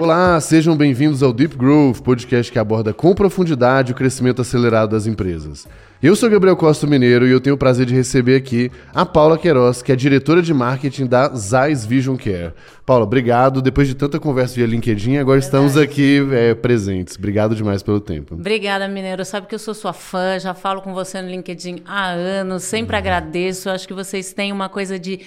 [0.00, 5.06] Olá, sejam bem-vindos ao Deep Growth, podcast que aborda com profundidade o crescimento acelerado das
[5.06, 5.68] empresas.
[6.02, 9.36] Eu sou Gabriel Costa Mineiro e eu tenho o prazer de receber aqui a Paula
[9.36, 12.54] Queiroz, que é diretora de marketing da Zeiss Vision Care.
[12.86, 13.60] Paula, obrigado.
[13.60, 15.44] Depois de tanta conversa via LinkedIn, agora Verdade.
[15.44, 17.16] estamos aqui é, presentes.
[17.18, 18.36] Obrigado demais pelo tempo.
[18.36, 19.22] Obrigada, Mineiro.
[19.26, 22.96] Sabe que eu sou sua fã, já falo com você no LinkedIn há anos, sempre
[22.96, 23.00] uhum.
[23.00, 23.68] agradeço.
[23.68, 25.20] Acho que vocês têm uma coisa de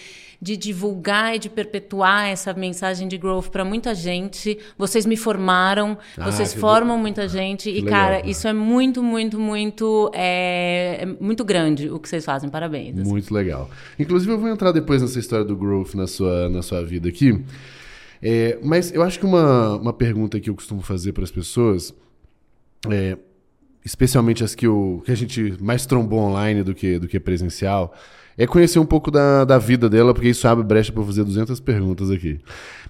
[0.44, 4.60] de divulgar e de perpetuar essa mensagem de growth para muita gente.
[4.78, 8.30] Vocês me formaram, ah, vocês formam muita gente e legal, cara, né?
[8.30, 12.50] isso é muito, muito, muito, é, é, muito grande o que vocês fazem.
[12.50, 13.00] Parabéns.
[13.00, 13.10] Assim.
[13.10, 13.70] Muito legal.
[13.98, 17.42] Inclusive eu vou entrar depois nessa história do growth na sua na sua vida aqui.
[18.22, 21.94] É, mas eu acho que uma, uma pergunta que eu costumo fazer para as pessoas
[22.92, 23.18] é,
[23.86, 27.94] especialmente as que, o, que a gente mais trombou online do que, do que presencial,
[28.38, 31.60] é conhecer um pouco da, da vida dela, porque isso abre brecha para fazer 200
[31.60, 32.40] perguntas aqui.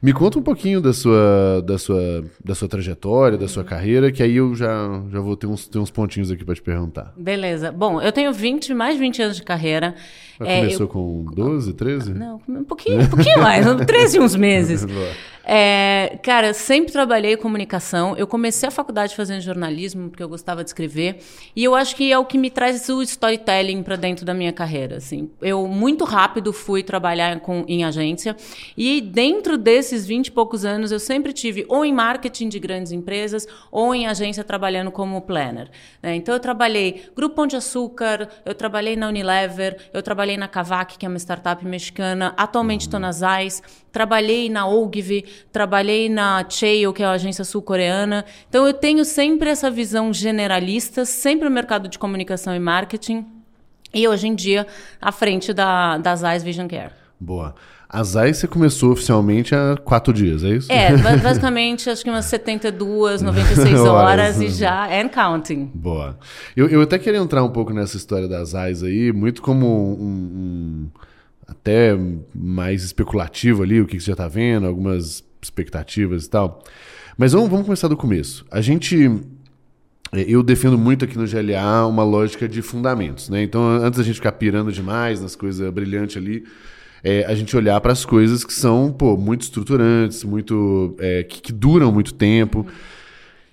[0.02, 4.22] Me conta um pouquinho da sua, da sua, da sua trajetória, da sua carreira, que
[4.22, 7.14] aí eu já, já vou ter uns, ter uns pontinhos aqui para te perguntar.
[7.18, 7.72] Beleza.
[7.72, 9.96] Bom, eu tenho 20, mais de 20 anos de carreira.
[10.40, 10.88] É, começou eu...
[10.88, 12.14] com 12, 13?
[12.14, 14.86] Não, um pouquinho, um pouquinho mais, 13 e uns meses.
[15.46, 18.16] É, cara, sempre trabalhei comunicação.
[18.16, 21.20] Eu comecei a faculdade fazendo jornalismo, porque eu gostava de escrever.
[21.56, 24.54] E eu acho que é o que me traz o storytelling para dentro da minha
[24.54, 24.98] carreira.
[24.98, 25.30] Assim.
[25.42, 28.36] Eu, muito rápido, fui trabalhar com, em agência.
[28.78, 32.92] E dentro desses 20 e poucos anos, eu sempre tive ou em marketing de grandes
[32.92, 35.70] empresas, ou em agência trabalhando como planner.
[36.02, 36.16] Né?
[36.16, 40.98] Então, eu trabalhei Grupo Pão de Açúcar, eu trabalhei na Unilever, eu trabalhei na Cavac,
[40.98, 42.34] que é uma startup mexicana.
[42.38, 43.62] Atualmente estou na Zeiss.
[43.94, 48.26] Trabalhei na Ogilvy, trabalhei na Cheil, que é a agência sul-coreana.
[48.50, 53.24] Então eu tenho sempre essa visão generalista, sempre o mercado de comunicação e marketing.
[53.94, 54.66] E hoje em dia,
[55.00, 56.92] à frente da, da Zeiss Vision Care.
[57.20, 57.54] Boa.
[57.88, 60.72] A Zeiss você começou oficialmente há quatro dias, é isso?
[60.72, 65.70] É, basicamente acho que umas 72, 96 horas e já, and counting.
[65.72, 66.18] Boa.
[66.58, 70.02] Eu, eu até queria entrar um pouco nessa história da Zeiss aí, muito como um,
[70.02, 70.90] um
[71.54, 71.98] até
[72.34, 76.64] mais especulativo ali, o que você já está vendo, algumas expectativas e tal.
[77.18, 78.46] Mas vamos, vamos começar do começo.
[78.52, 79.10] A gente.
[80.12, 83.42] É, eu defendo muito aqui no GLA uma lógica de fundamentos, né?
[83.42, 86.44] Então, antes da gente ficar pirando demais nas coisas brilhantes ali,
[87.04, 91.42] é, a gente olhar para as coisas que são pô, muito estruturantes, muito é, que,
[91.42, 92.66] que, duram muito tempo.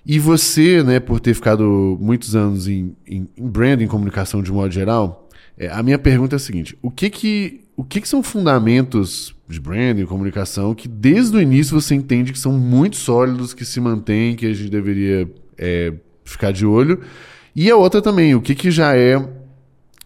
[0.05, 4.71] E você, né, por ter ficado muitos anos em, em, em branding, comunicação de modo
[4.71, 8.21] geral, é, a minha pergunta é a seguinte: o que que, o que, que são
[8.21, 13.65] fundamentos de branding, comunicação, que desde o início você entende que são muito sólidos, que
[13.65, 15.93] se mantêm, que a gente deveria é,
[16.23, 17.01] ficar de olho?
[17.55, 19.23] E a outra também, o que, que já é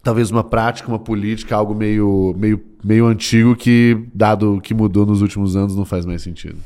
[0.02, 5.20] talvez uma prática, uma política, algo meio, meio, meio antigo que, dado que mudou nos
[5.20, 6.58] últimos anos, não faz mais sentido?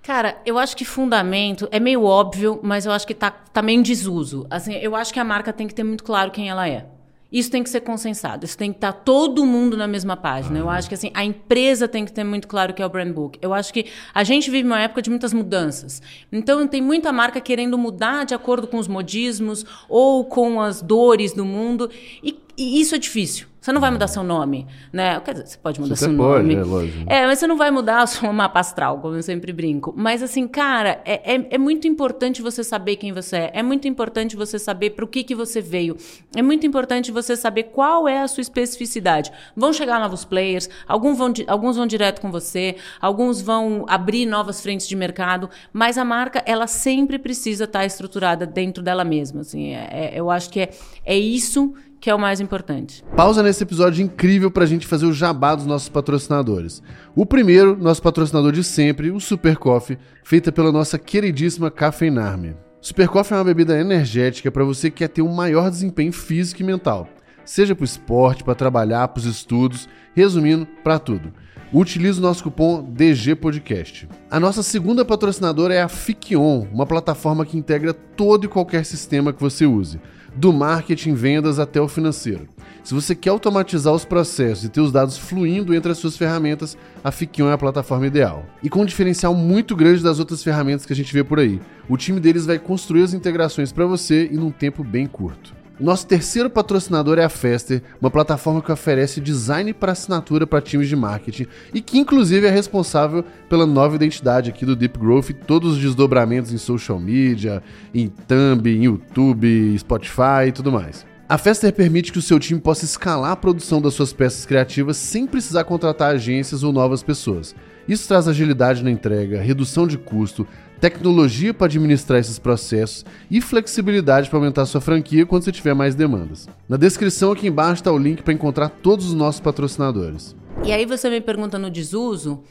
[0.00, 3.80] Cara, eu acho que fundamento é meio óbvio, mas eu acho que tá, tá meio
[3.80, 4.46] em desuso.
[4.50, 6.86] Assim, eu acho que a marca tem que ter muito claro quem ela é.
[7.34, 10.56] Isso tem que ser consensado, isso tem que estar todo mundo na mesma página.
[10.56, 12.88] Eu acho que assim, a empresa tem que ter muito claro o que é o
[12.88, 13.40] brand book.
[13.42, 16.00] Eu acho que a gente vive uma época de muitas mudanças.
[16.30, 21.32] Então tem muita marca querendo mudar de acordo com os modismos ou com as dores
[21.32, 21.90] do mundo.
[22.22, 23.48] E, e isso é difícil.
[23.64, 25.18] Você não vai mudar seu nome, né?
[25.20, 26.54] Quer dizer, você pode mudar você seu pode, nome.
[26.54, 27.04] É, lógico.
[27.10, 29.94] é, mas você não vai mudar o seu mapa astral, como eu sempre brinco.
[29.96, 33.52] Mas assim, cara, é, é, é, muito importante você saber quem você é.
[33.54, 35.96] É muito importante você saber para o que, que você veio.
[36.36, 39.32] É muito importante você saber qual é a sua especificidade.
[39.56, 44.60] Vão chegar novos players, alguns vão, alguns vão direto com você, alguns vão abrir novas
[44.60, 49.40] frentes de mercado, mas a marca, ela sempre precisa estar estruturada dentro dela mesma.
[49.40, 50.70] Assim, é, é eu acho que é,
[51.02, 51.72] é isso
[52.04, 53.02] que é o mais importante.
[53.16, 56.82] Pausa nesse episódio incrível para a gente fazer o jabá dos nossos patrocinadores.
[57.16, 62.56] O primeiro, nosso patrocinador de sempre, o Super Coffee, feita pela nossa queridíssima Cafeinarme.
[62.78, 66.60] Super Coffee é uma bebida energética para você que quer ter um maior desempenho físico
[66.60, 67.08] e mental,
[67.42, 71.32] seja para o esporte, para trabalhar, para os estudos, resumindo, para tudo.
[71.72, 74.06] Utilize o nosso cupom DG Podcast.
[74.30, 79.32] A nossa segunda patrocinadora é a Fikion, uma plataforma que integra todo e qualquer sistema
[79.32, 79.98] que você use
[80.36, 82.48] do marketing, vendas até o financeiro.
[82.82, 86.76] Se você quer automatizar os processos e ter os dados fluindo entre as suas ferramentas,
[87.02, 88.44] a Fikion é a plataforma ideal.
[88.62, 91.60] E com um diferencial muito grande das outras ferramentas que a gente vê por aí.
[91.88, 95.63] O time deles vai construir as integrações para você e num tempo bem curto.
[95.78, 100.88] Nosso terceiro patrocinador é a Fester, uma plataforma que oferece design para assinatura para times
[100.88, 105.34] de marketing e que inclusive é responsável pela nova identidade aqui do Deep Growth e
[105.34, 107.60] todos os desdobramentos em social media,
[107.92, 111.04] em Thumb, em YouTube, Spotify e tudo mais.
[111.28, 114.96] A Fester permite que o seu time possa escalar a produção das suas peças criativas
[114.96, 117.52] sem precisar contratar agências ou novas pessoas.
[117.88, 120.46] Isso traz agilidade na entrega, redução de custo,
[120.84, 125.94] tecnologia para administrar esses processos e flexibilidade para aumentar sua franquia quando você tiver mais
[125.94, 126.46] demandas.
[126.68, 130.36] Na descrição aqui embaixo está o link para encontrar todos os nossos patrocinadores.
[130.62, 132.44] E aí você me pergunta no desuso,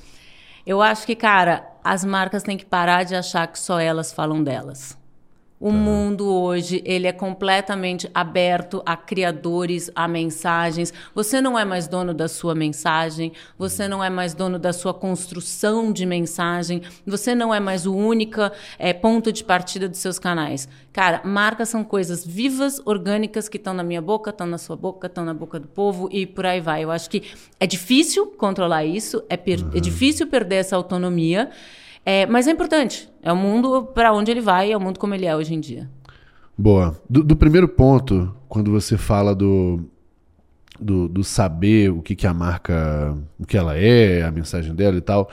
[0.65, 4.43] eu acho que, cara, as marcas têm que parar de achar que só elas falam
[4.43, 4.97] delas.
[5.63, 5.77] O tá.
[5.77, 10.93] mundo hoje, ele é completamente aberto a criadores, a mensagens.
[11.15, 14.93] Você não é mais dono da sua mensagem, você não é mais dono da sua
[14.93, 18.41] construção de mensagem, você não é mais o único
[18.77, 20.67] é, ponto de partida dos seus canais.
[20.91, 25.07] Cara, marcas são coisas vivas, orgânicas, que estão na minha boca, estão na sua boca,
[25.07, 26.83] estão na boca do povo e por aí vai.
[26.83, 27.23] Eu acho que
[27.57, 29.71] é difícil controlar isso, é, uhum.
[29.73, 31.51] é difícil perder essa autonomia.
[32.05, 33.09] É, mas é importante.
[33.21, 35.59] É o mundo para onde ele vai, é o mundo como ele é hoje em
[35.59, 35.89] dia.
[36.57, 36.99] Boa.
[37.09, 39.79] Do, do primeiro ponto, quando você fala do,
[40.79, 44.97] do, do, saber o que, que a marca, o que ela é, a mensagem dela
[44.97, 45.29] e tal,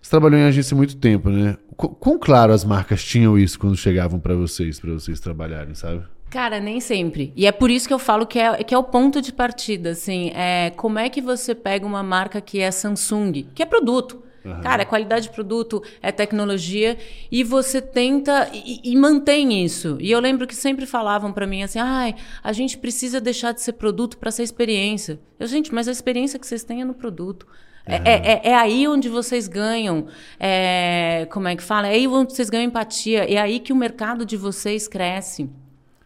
[0.00, 1.56] você trabalhou em agência há muito tempo, né?
[1.76, 6.04] Quão claro as marcas tinham isso quando chegavam para vocês, para vocês trabalharem, sabe?
[6.30, 7.32] Cara, nem sempre.
[7.36, 9.90] E é por isso que eu falo que é, que é o ponto de partida,
[9.90, 10.30] assim.
[10.30, 14.60] É, como é que você pega uma marca que é Samsung, que é produto, Uhum.
[14.60, 16.98] Cara, é qualidade de produto, é tecnologia,
[17.30, 19.96] e você tenta e, e mantém isso.
[20.00, 23.60] E eu lembro que sempre falavam para mim assim: ai, a gente precisa deixar de
[23.60, 25.20] ser produto para ser experiência.
[25.38, 27.46] Eu, gente, mas a experiência que vocês têm é no produto.
[27.84, 30.06] É, é, é, é, aí onde vocês ganham,
[30.38, 31.88] é, como é que fala?
[31.88, 35.50] É aí onde vocês ganham empatia, é aí que o mercado de vocês cresce.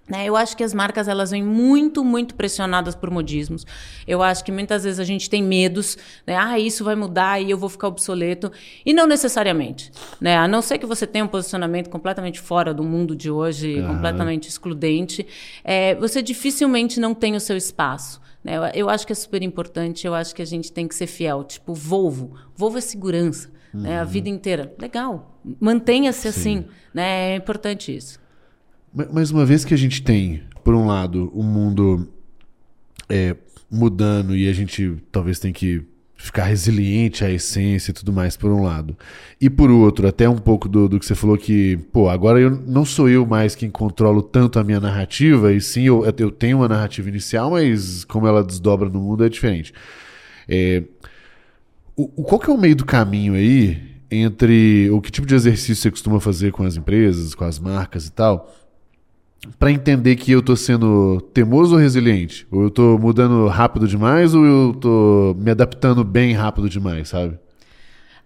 [0.09, 0.25] Né?
[0.25, 3.67] Eu acho que as marcas elas vêm muito, muito pressionadas por modismos.
[4.07, 6.37] Eu acho que muitas vezes a gente tem medos, né?
[6.37, 8.53] Ah, isso vai mudar e eu vou ficar obsoleto.
[8.85, 9.91] E não necessariamente.
[10.21, 10.37] Né?
[10.37, 13.89] A não ser que você tenha um posicionamento completamente fora do mundo de hoje, uhum.
[13.89, 15.27] completamente excludente,
[15.65, 18.21] é, você dificilmente não tem o seu espaço.
[18.45, 18.57] Né?
[18.57, 21.09] Eu, eu, acho que é super importante, eu acho que a gente tem que ser
[21.09, 21.43] fiel.
[21.43, 22.37] Tipo, Volvo.
[22.55, 23.51] Volvo é segurança.
[23.75, 23.81] Uhum.
[23.81, 23.99] Né?
[23.99, 24.09] A uhum.
[24.09, 24.73] vida inteira.
[24.81, 25.41] Legal.
[25.61, 26.65] Mantenha-se assim.
[26.95, 27.33] Né?
[27.33, 28.25] É importante isso.
[29.13, 32.09] Mas uma vez que a gente tem, por um lado, o um mundo
[33.09, 33.37] é,
[33.71, 35.83] mudando e a gente talvez tem que
[36.17, 38.97] ficar resiliente à essência e tudo mais, por um lado.
[39.41, 42.51] E por outro, até um pouco do, do que você falou que, pô, agora eu
[42.51, 46.59] não sou eu mais quem controlo tanto a minha narrativa, e sim, eu, eu tenho
[46.59, 49.75] uma narrativa inicial, mas como ela desdobra no mundo é diferente.
[50.49, 50.83] É,
[51.95, 55.77] o, qual que é o meio do caminho aí entre o que tipo de exercício
[55.77, 58.55] você costuma fazer com as empresas, com as marcas e tal,
[59.59, 62.47] para entender que eu tô sendo teimoso ou resiliente?
[62.51, 67.39] Ou eu tô mudando rápido demais ou eu tô me adaptando bem rápido demais, sabe?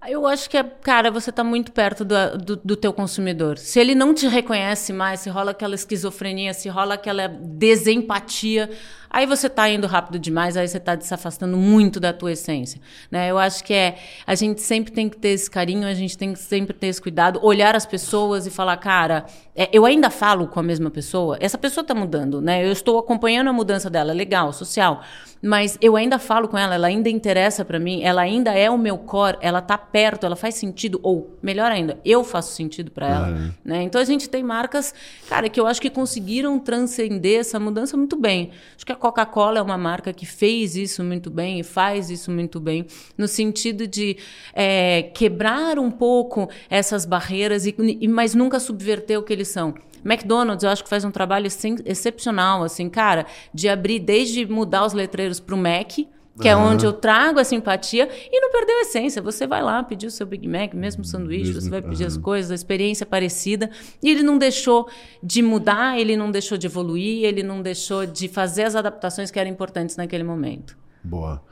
[0.09, 3.59] Eu acho que, cara, você está muito perto do, do, do, teu consumidor.
[3.59, 8.71] Se ele não te reconhece mais, se rola aquela esquizofrenia, se rola aquela desempatia,
[9.11, 12.81] Aí você está indo rápido demais, aí você está se afastando muito da tua essência.
[13.11, 13.29] Né?
[13.29, 16.33] Eu acho que é a gente sempre tem que ter esse carinho, a gente tem
[16.33, 19.27] que sempre ter esse cuidado, olhar as pessoas e falar, cara,
[19.57, 22.65] é, eu ainda falo com a mesma pessoa, essa pessoa está mudando, né?
[22.65, 25.03] Eu estou acompanhando a mudança dela, legal, social,
[25.43, 28.79] mas eu ainda falo com ela, ela ainda interessa para mim, ela ainda é o
[28.79, 33.09] meu core, ela está perto, ela faz sentido, ou melhor ainda, eu faço sentido para
[33.09, 33.29] ela.
[33.29, 33.53] Uhum.
[33.65, 33.83] Né?
[33.83, 34.95] Então a gente tem marcas,
[35.29, 38.51] cara, que eu acho que conseguiram transcender essa mudança muito bem.
[38.77, 42.31] Acho que a Coca-Cola é uma marca que fez isso muito bem e faz isso
[42.31, 42.87] muito bem,
[43.19, 44.17] no sentido de
[44.52, 49.75] é, quebrar um pouco essas barreiras, e, e, mas nunca subverter o que eles são.
[50.04, 51.47] McDonald's, eu acho que faz um trabalho
[51.85, 55.99] excepcional, assim, cara, de abrir desde mudar os letreiros para o Mac,
[56.39, 56.53] que uhum.
[56.53, 59.21] é onde eu trago a simpatia e não perdeu a essência.
[59.23, 62.09] Você vai lá pedir o seu Big Mac, mesmo sanduíche, mesmo, você vai pedir uhum.
[62.09, 63.71] as coisas, a experiência parecida.
[64.03, 64.89] E ele não deixou
[65.23, 69.39] de mudar, ele não deixou de evoluir, ele não deixou de fazer as adaptações que
[69.39, 70.77] eram importantes naquele momento.
[71.03, 71.43] Boa.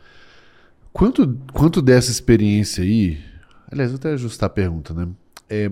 [0.93, 3.19] Quanto, quanto dessa experiência aí.
[3.71, 5.09] Aliás, vou até ajustar a pergunta, né?
[5.49, 5.71] É,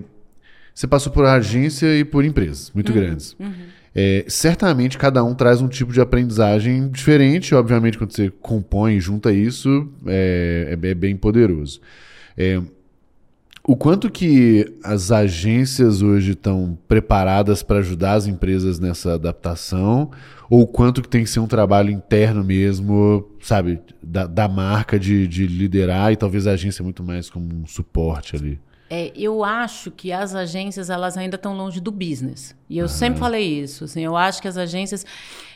[0.73, 2.95] você passou por agência e por empresas muito uhum.
[2.95, 3.35] grandes.
[3.39, 3.67] Uhum.
[3.99, 7.55] É, certamente cada um traz um tipo de aprendizagem diferente.
[7.55, 11.81] Obviamente, quando você compõe e junta isso, é, é, é bem poderoso.
[12.37, 12.61] É,
[13.67, 20.11] o quanto que as agências hoje estão preparadas para ajudar as empresas nessa adaptação,
[20.47, 24.99] ou o quanto que tem que ser um trabalho interno mesmo, sabe, da, da marca
[24.99, 28.59] de, de liderar e talvez a agência muito mais como um suporte ali?
[28.89, 32.55] É, eu acho que as agências elas ainda estão longe do business.
[32.69, 32.89] E eu uhum.
[32.89, 33.83] sempre falei isso.
[33.83, 35.05] Assim, eu acho que as agências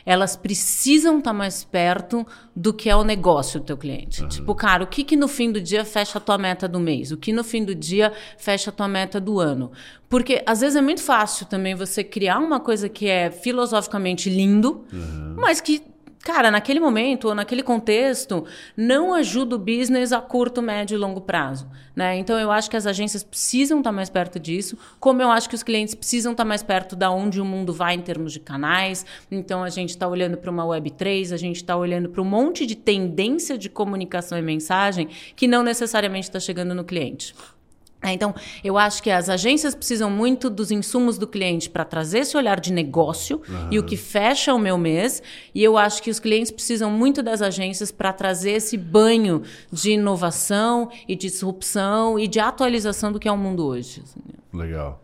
[0.04, 4.22] elas precisam estar tá mais perto do que é o negócio do teu cliente.
[4.22, 4.28] Uhum.
[4.28, 7.12] Tipo, cara, o que, que no fim do dia fecha a tua meta do mês?
[7.12, 9.70] O que no fim do dia fecha a tua meta do ano?
[10.08, 14.84] Porque às vezes é muito fácil também você criar uma coisa que é filosoficamente lindo,
[14.92, 15.36] uhum.
[15.38, 15.82] mas que
[16.22, 18.44] cara, naquele momento ou naquele contexto,
[18.76, 21.68] não ajuda o business a curto, médio e longo prazo.
[21.94, 22.16] Né?
[22.16, 25.54] Então, eu acho que as agências precisam estar mais perto disso, como eu acho que
[25.54, 29.04] os clientes precisam estar mais perto da onde o mundo vai em termos de canais.
[29.30, 32.64] Então, a gente está olhando para uma Web3, a gente está olhando para um monte
[32.66, 37.34] de tendência de comunicação e mensagem que não necessariamente está chegando no cliente.
[38.02, 42.20] É, então, eu acho que as agências precisam muito dos insumos do cliente para trazer
[42.20, 43.68] esse olhar de negócio uhum.
[43.70, 45.22] e o que fecha o meu mês.
[45.54, 49.92] E eu acho que os clientes precisam muito das agências para trazer esse banho de
[49.92, 54.02] inovação e de disrupção e de atualização do que é o mundo hoje.
[54.02, 54.20] Assim.
[54.52, 55.02] Legal.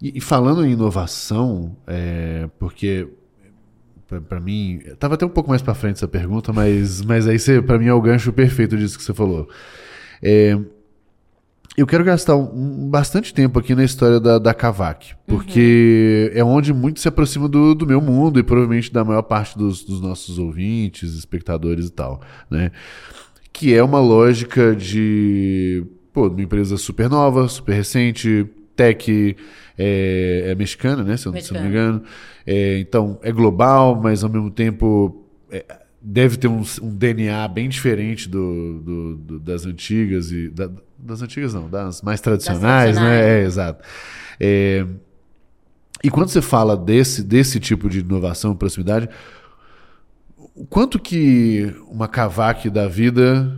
[0.00, 3.08] E, e falando em inovação, é, porque
[4.28, 7.78] para mim, estava até um pouco mais para frente essa pergunta, mas, mas aí para
[7.78, 9.48] mim é o gancho perfeito disso que você falou.
[10.22, 10.58] É,
[11.76, 16.38] eu quero gastar um, bastante tempo aqui na história da, da Kavak, porque uhum.
[16.38, 19.82] é onde muito se aproxima do, do meu mundo e provavelmente da maior parte dos,
[19.82, 22.70] dos nossos ouvintes, espectadores e tal, né?
[23.52, 29.36] Que é uma lógica de, pô, uma empresa super nova, super recente, tech,
[29.78, 31.16] é, é mexicana, né?
[31.16, 32.02] Se eu, se eu, não me engano.
[32.46, 35.64] É, então, é global, mas ao mesmo tempo é,
[36.02, 40.70] deve ter um, um, DNA bem diferente do, do, do das antigas e da,
[41.02, 43.24] das antigas não, das mais tradicionais, das tradicionais.
[43.26, 43.40] né?
[43.40, 43.84] É, exato.
[44.38, 44.86] É,
[46.02, 49.08] e quando você fala desse, desse tipo de inovação, proximidade,
[50.54, 53.56] o quanto que uma cavaque da vida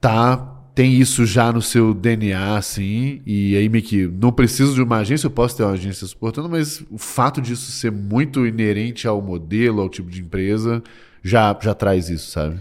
[0.00, 4.82] tá tem isso já no seu DNA, assim, e aí meio que não preciso de
[4.82, 9.06] uma agência, eu posso ter uma agência suportando, mas o fato disso ser muito inerente
[9.06, 10.82] ao modelo, ao tipo de empresa,
[11.22, 12.60] já, já traz isso, sabe?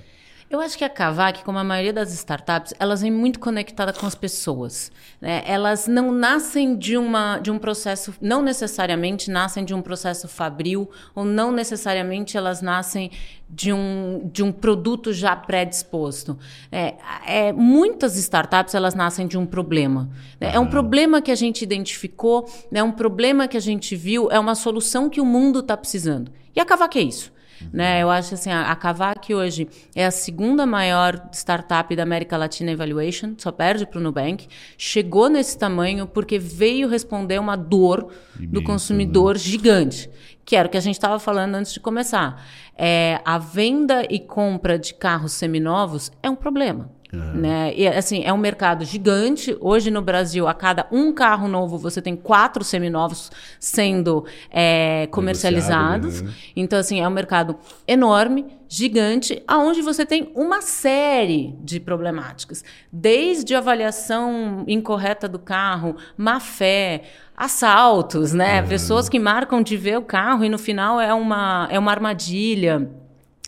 [0.54, 4.06] Eu acho que a Kavak, como a maioria das startups, elas vêm muito conectadas com
[4.06, 4.92] as pessoas.
[5.20, 5.42] Né?
[5.48, 10.88] Elas não nascem de, uma, de um processo, não necessariamente nascem de um processo fabril,
[11.16, 13.10] ou não necessariamente elas nascem
[13.50, 16.38] de um, de um produto já predisposto.
[16.72, 20.08] É, é, muitas startups elas nascem de um problema.
[20.40, 20.52] Né?
[20.54, 24.38] É um problema que a gente identificou, é um problema que a gente viu, é
[24.38, 26.32] uma solução que o mundo está precisando.
[26.56, 27.33] E a Kavak é isso.
[27.72, 28.02] Né?
[28.02, 32.72] Eu acho assim, a, a Kavak hoje é a segunda maior startup da América Latina
[32.72, 34.48] Evaluation, só perde para o Nubank.
[34.78, 39.40] Chegou nesse tamanho porque veio responder uma dor Imenso, do consumidor né?
[39.40, 40.10] gigante,
[40.46, 42.46] que era o que a gente estava falando antes de começar.
[42.76, 46.92] É, a venda e compra de carros seminovos é um problema.
[47.13, 47.41] Uhum.
[47.41, 47.74] Né?
[47.75, 49.55] E, assim, é um mercado gigante.
[49.62, 56.24] Hoje no Brasil, a cada um carro novo, você tem quatro seminovos sendo é, comercializados.
[56.24, 56.34] Né?
[56.55, 57.55] Então, assim, é um mercado
[57.88, 62.63] enorme, gigante, aonde você tem uma série de problemáticas.
[62.91, 67.03] Desde avaliação incorreta do carro, má fé,
[67.38, 68.62] assaltos, né?
[68.62, 68.67] Uhum.
[68.67, 72.89] Pessoas que marcam de ver o carro e no final é uma, é uma armadilha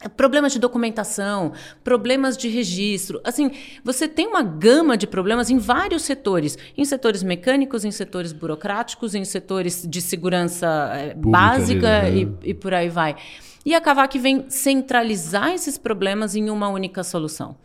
[0.09, 3.19] problemas de documentação, problemas de registro.
[3.23, 3.51] Assim,
[3.83, 9.15] você tem uma gama de problemas em vários setores, em setores mecânicos, em setores burocráticos,
[9.15, 12.15] em setores de segurança eh, Pública, básica né?
[12.15, 13.15] e, e por aí vai.
[13.65, 17.57] E a Cavac vem centralizar esses problemas em uma única solução.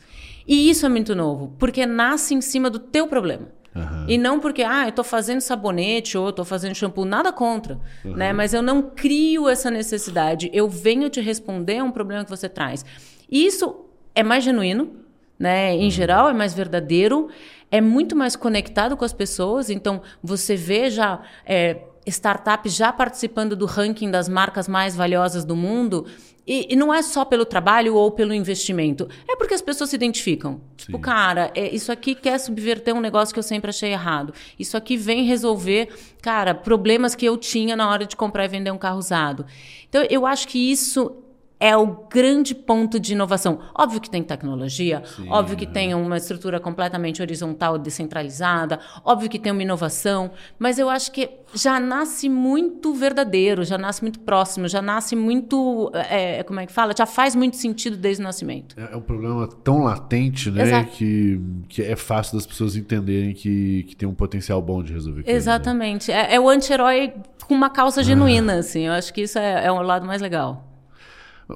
[0.49, 3.60] E isso é muito novo, porque nasce em cima do teu problema.
[3.75, 4.05] Uhum.
[4.09, 8.17] E não porque, ah, eu estou fazendo sabonete ou estou fazendo shampoo, nada contra, uhum.
[8.17, 8.33] né?
[8.33, 10.50] Mas eu não crio essa necessidade.
[10.53, 12.85] Eu venho te responder a um problema que você traz.
[13.31, 13.85] E isso
[14.15, 14.91] é mais genuíno,
[15.39, 15.73] né?
[15.73, 15.91] Em uhum.
[15.91, 17.29] geral, é mais verdadeiro,
[17.71, 19.71] é muito mais conectado com as pessoas.
[19.71, 25.55] Então, você vê já é, startups já participando do ranking das marcas mais valiosas do
[25.55, 26.07] mundo
[26.50, 29.09] e, e, não é só pelo trabalho ou pelo investimento.
[29.28, 30.54] É porque as pessoas se identificam.
[30.54, 30.87] Tipo, Sim.
[30.87, 34.35] Tipo, cara, é, isso aqui quer subverter um negócio que eu sempre achei errado.
[34.59, 35.88] Isso aqui vem resolver,
[36.21, 39.47] cara, problemas que eu tinha na hora de comprar e vender um carro usado.
[39.88, 41.23] Então, eu acho que isso
[41.61, 43.61] é o grande ponto de inovação.
[43.75, 49.38] Óbvio que tem tecnologia, Sim, óbvio que tem uma estrutura completamente horizontal, descentralizada, óbvio que
[49.38, 54.69] tem uma inovação, mas eu acho que já nasce muito verdadeiro, já nasce muito próximo,
[54.69, 56.95] já nasce muito, é, como é que fala?
[56.97, 58.75] Já faz muito sentido desde o nascimento.
[58.79, 63.85] É, é um problema tão latente, né, que, que é fácil das pessoas entenderem que,
[63.88, 65.25] que tem um potencial bom de resolver.
[65.25, 65.37] Coisa, né?
[65.37, 66.11] Exatamente.
[66.11, 66.31] Né?
[66.31, 67.12] É, é, o anti-herói
[67.47, 68.87] com uma causa genuína, assim.
[68.87, 70.70] Eu acho que isso é, é o lado mais legal.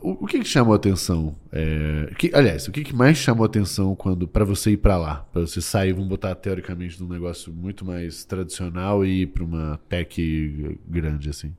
[0.03, 1.35] O, que, que chamou atenção?
[1.53, 4.97] É, que, aliás, o que, que mais chamou a atenção quando para você ir para
[4.97, 5.27] lá?
[5.33, 9.81] Para você sair, vamos botar teoricamente num negócio muito mais tradicional e ir para uma
[9.89, 11.55] tech grande assim?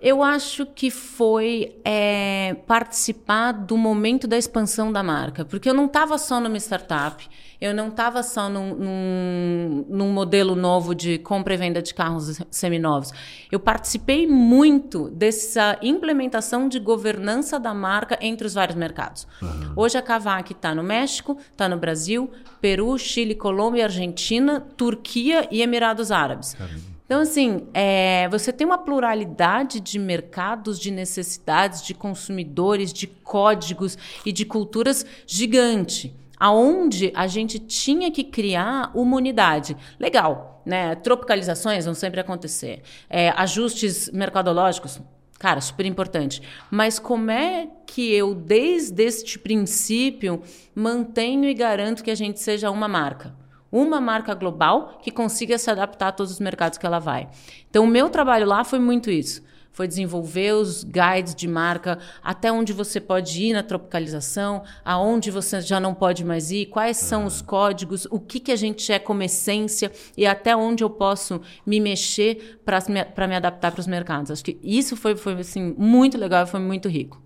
[0.00, 5.86] Eu acho que foi é, participar do momento da expansão da marca, porque eu não
[5.86, 7.28] estava só numa startup,
[7.60, 12.40] eu não estava só num, num, num, modelo novo de compra e venda de carros
[12.48, 13.10] seminovos.
[13.50, 19.26] Eu participei muito dessa implementação de governança da marca entre os vários mercados.
[19.42, 19.72] Uhum.
[19.74, 25.60] Hoje a Kavak está no México, está no Brasil, Peru, Chile, Colômbia, Argentina, Turquia e
[25.60, 26.54] Emirados Árabes.
[26.54, 26.87] Caramba.
[27.08, 33.96] Então, assim, é, você tem uma pluralidade de mercados, de necessidades, de consumidores, de códigos
[34.26, 39.76] e de culturas gigante aonde a gente tinha que criar uma unidade.
[39.98, 40.94] Legal, né?
[40.96, 42.82] Tropicalizações vão sempre acontecer.
[43.10, 45.00] É, ajustes mercadológicos,
[45.38, 46.40] cara, super importante.
[46.70, 50.42] Mas como é que eu, desde este princípio,
[50.74, 53.34] mantenho e garanto que a gente seja uma marca?
[53.70, 57.28] Uma marca global que consiga se adaptar a todos os mercados que ela vai.
[57.68, 59.42] Então, o meu trabalho lá foi muito isso.
[59.78, 65.60] Foi desenvolver os guides de marca, até onde você pode ir na tropicalização, aonde você
[65.60, 68.98] já não pode mais ir, quais são os códigos, o que, que a gente é
[68.98, 73.86] como essência e até onde eu posso me mexer para me, me adaptar para os
[73.86, 74.32] mercados.
[74.32, 77.22] Acho que isso foi, foi assim, muito legal e foi muito rico.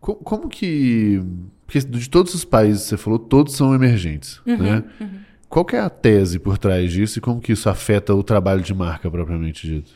[0.00, 1.22] Como, como que.
[1.66, 4.40] Porque de todos os países que você falou, todos são emergentes.
[4.46, 4.84] Uhum, né?
[4.98, 5.27] Uhum.
[5.48, 8.74] Qual é a tese por trás disso e como que isso afeta o trabalho de
[8.74, 9.90] marca propriamente dito?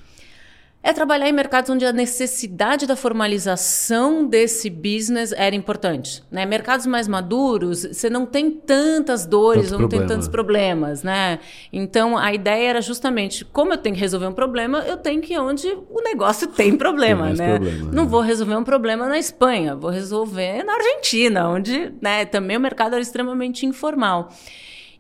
[0.84, 6.24] É trabalhar em mercados onde a necessidade da formalização desse business era importante.
[6.28, 6.44] Né?
[6.44, 10.06] Mercados mais maduros, você não tem tantas dores, Tanto não problema.
[10.06, 11.04] tem tantos problemas.
[11.04, 11.38] Né?
[11.72, 15.34] Então, a ideia era justamente, como eu tenho que resolver um problema, eu tenho que
[15.34, 17.26] ir onde o negócio tem problema.
[17.26, 17.58] Tem né?
[17.58, 18.10] Problema, não né?
[18.10, 22.94] vou resolver um problema na Espanha, vou resolver na Argentina, onde né, também o mercado
[22.94, 24.30] era extremamente informal.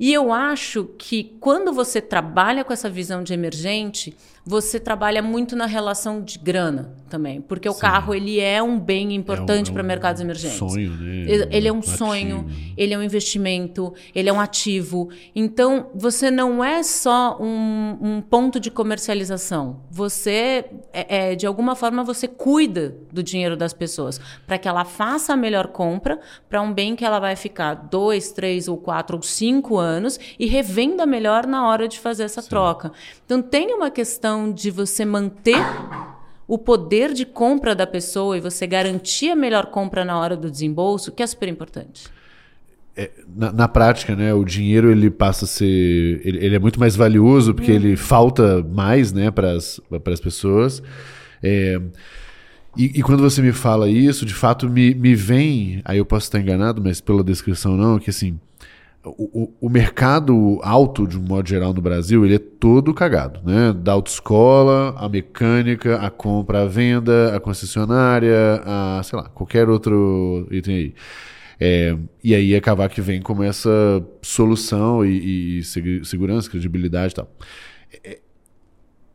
[0.02, 5.54] E eu acho que quando você trabalha com essa visão de emergente, você trabalha muito
[5.54, 7.80] na relação de grana também, porque o Sim.
[7.80, 10.58] carro ele é um bem importante é um, para é um mercados emergentes.
[10.58, 11.30] Sonho, né?
[11.30, 11.96] Ele, ele é um ativo.
[11.96, 12.46] sonho,
[12.76, 15.10] ele é um investimento, ele é um ativo.
[15.34, 19.80] Então você não é só um, um ponto de comercialização.
[19.90, 24.84] Você é, é, de alguma forma você cuida do dinheiro das pessoas para que ela
[24.84, 26.18] faça a melhor compra
[26.48, 30.46] para um bem que ela vai ficar dois, três ou quatro ou cinco anos e
[30.46, 32.48] revenda melhor na hora de fazer essa Sim.
[32.48, 32.90] troca.
[33.24, 35.58] Então tem uma questão questão de você manter
[36.48, 40.50] o poder de compra da pessoa e você garantir a melhor compra na hora do
[40.50, 42.08] desembolso, que é super importante.
[42.96, 46.20] É, na, na, prática, né, o dinheiro ele passa a ser.
[46.24, 47.76] Ele, ele é muito mais valioso porque hum.
[47.76, 50.82] ele falta mais né, para as pessoas.
[51.42, 51.80] É,
[52.76, 55.80] e, e, quando você me fala isso, de fato me, me vem.
[55.84, 58.38] Aí eu posso estar enganado, mas pela descrição não, que assim
[59.04, 63.72] o, o, mercado alto, de um modo geral, no Brasil, ele é todo cagado, né?
[63.72, 70.46] Da autoescola, a mecânica, a compra, a venda, a concessionária, a, sei lá, qualquer outro
[70.52, 70.94] item aí.
[71.58, 73.70] É, e aí a Kavak vem como essa
[74.20, 75.62] solução e, e
[76.04, 77.30] segurança, credibilidade e tal.
[78.04, 78.20] É,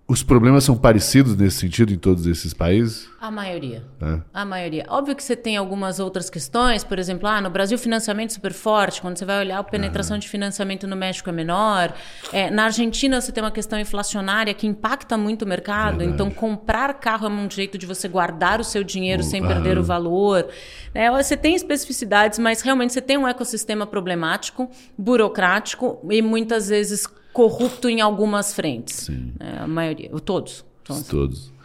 [0.07, 3.09] os problemas são parecidos nesse sentido em todos esses países?
[3.27, 3.83] A maioria.
[4.01, 4.21] É.
[4.33, 4.85] A maioria.
[4.87, 9.01] Óbvio que você tem algumas outras questões, por exemplo, ah, no Brasil financiamento super forte,
[9.01, 11.93] quando você vai olhar a penetração de financiamento no México é menor.
[12.31, 16.13] É, na Argentina você tem uma questão inflacionária que impacta muito o mercado, Verdade.
[16.13, 19.83] então comprar carro é um jeito de você guardar o seu dinheiro sem perder o
[19.83, 20.47] valor.
[20.93, 27.05] É, você tem especificidades, mas realmente você tem um ecossistema problemático, burocrático e muitas vezes
[27.33, 28.95] corrupto em algumas frentes.
[28.95, 29.33] Sim.
[29.37, 30.65] É, a maioria, todos.
[30.87, 31.07] Todos.
[31.07, 31.56] todos.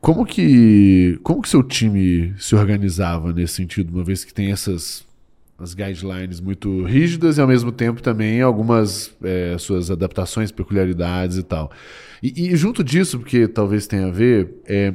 [0.00, 5.04] Como que, como que seu time se organizava nesse sentido, uma vez que tem essas
[5.58, 11.42] as guidelines muito rígidas e ao mesmo tempo também algumas é, suas adaptações, peculiaridades e
[11.42, 11.70] tal.
[12.22, 14.94] E, e, junto disso, porque talvez tenha a ver, é,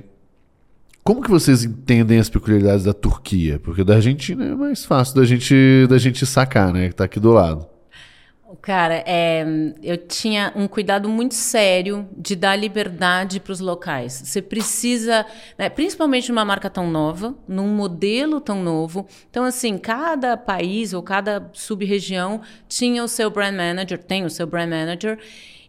[1.04, 3.60] como que vocês entendem as peculiaridades da Turquia?
[3.60, 5.56] Porque da Argentina é mais fácil da gente,
[5.90, 6.90] da gente sacar, né?
[6.90, 7.71] Que tá aqui do lado.
[8.62, 9.46] Cara, é,
[9.82, 14.22] eu tinha um cuidado muito sério de dar liberdade para os locais.
[14.26, 15.26] Você precisa,
[15.58, 19.08] né, principalmente numa marca tão nova, num modelo tão novo.
[19.30, 24.48] Então, assim, cada país ou cada sub-região tinha o seu brand manager, tem o seu
[24.48, 25.20] brand manager,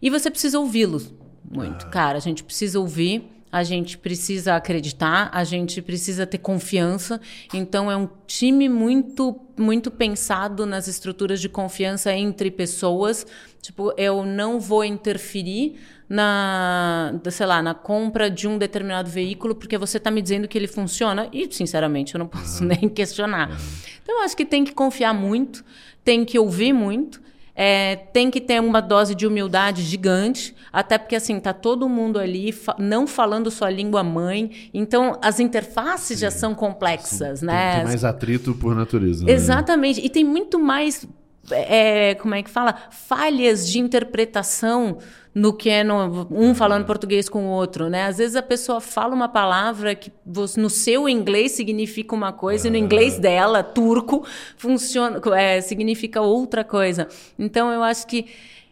[0.01, 1.13] e você precisa ouvi-los
[1.49, 1.85] muito.
[1.85, 1.89] Ah.
[1.89, 7.21] Cara, a gente precisa ouvir a gente precisa acreditar, a gente precisa ter confiança.
[7.53, 13.27] Então é um time muito muito pensado nas estruturas de confiança entre pessoas.
[13.61, 15.75] Tipo, eu não vou interferir
[16.09, 20.57] na, sei lá, na compra de um determinado veículo porque você está me dizendo que
[20.57, 23.55] ele funciona e, sinceramente, eu não posso nem questionar.
[24.01, 25.63] Então, eu acho que tem que confiar muito,
[26.03, 27.21] tem que ouvir muito
[27.55, 32.17] é, tem que ter uma dose de humildade gigante, até porque assim tá todo mundo
[32.17, 36.25] ali fa não falando sua língua mãe, então as interfaces Sim.
[36.25, 37.45] já são complexas, Sim.
[37.45, 37.75] né?
[37.77, 39.25] Tem, mais atrito por natureza.
[39.25, 39.31] Né?
[39.31, 41.07] Exatamente, e tem muito mais,
[41.51, 44.97] é, como é que fala, falhas de interpretação
[45.33, 45.83] no que é
[46.29, 48.05] um falando português com o outro, né?
[48.05, 52.71] Às vezes a pessoa fala uma palavra que no seu inglês significa uma coisa e
[52.71, 54.25] no inglês dela, turco,
[54.57, 57.07] funciona, é, significa outra coisa.
[57.37, 58.27] Então eu acho que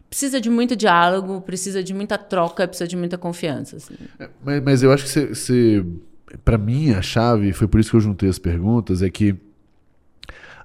[0.08, 3.78] precisa de muito diálogo, precisa de muita troca, precisa de muita confiança.
[3.78, 3.96] Assim.
[4.20, 5.86] É, mas, mas, eu acho que você,
[6.44, 9.36] para mim a chave, foi por isso que eu juntei as perguntas, é que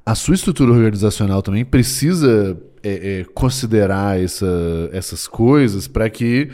[0.06, 4.46] a sua estrutura organizacional também precisa é, é, considerar essa,
[4.92, 6.48] essas coisas para que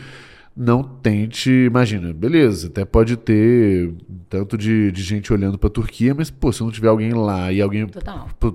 [0.56, 3.94] não tente, imagina, beleza, até pode ter
[4.28, 7.50] tanto de, de gente olhando para a Turquia, mas pô, se não tiver alguém lá
[7.52, 7.86] e alguém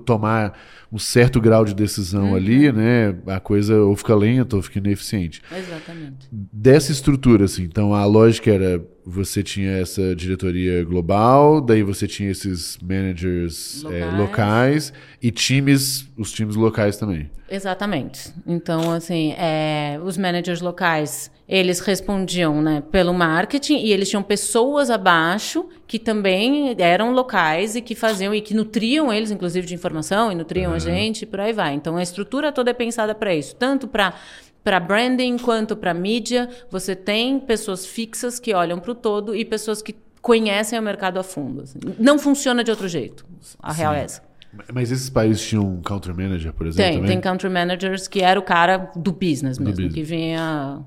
[0.04, 0.56] tomar
[0.92, 2.36] um certo grau de decisão uhum.
[2.36, 5.42] ali, né, a coisa ou fica lenta ou fica ineficiente.
[5.50, 6.28] Exatamente.
[6.30, 12.30] Dessa estrutura, assim, então a lógica era você tinha essa diretoria global, daí você tinha
[12.30, 14.92] esses managers locais, é, locais
[15.22, 17.30] e times, os times locais também.
[17.50, 18.30] Exatamente.
[18.46, 24.90] Então, assim, é, os managers locais, eles respondiam né, pelo marketing e eles tinham pessoas
[24.90, 30.30] abaixo que também eram locais e que faziam e que nutriam eles, inclusive, de informação
[30.30, 30.76] e nutriam uhum.
[30.76, 31.72] a gente e por aí vai.
[31.72, 34.12] Então, a estrutura toda é pensada para isso, tanto para
[34.68, 39.42] para branding quanto para mídia, você tem pessoas fixas que olham para o todo e
[39.42, 41.62] pessoas que conhecem o mercado a fundo.
[41.62, 41.78] Assim.
[41.98, 43.24] Não funciona de outro jeito.
[43.62, 43.80] A Sim.
[43.80, 44.22] real é essa.
[44.70, 46.84] Mas esses países tinham um country manager, por exemplo?
[46.84, 47.12] Tem, também?
[47.12, 49.94] tem country managers que era o cara do business mesmo, do business.
[49.94, 50.80] que vinha.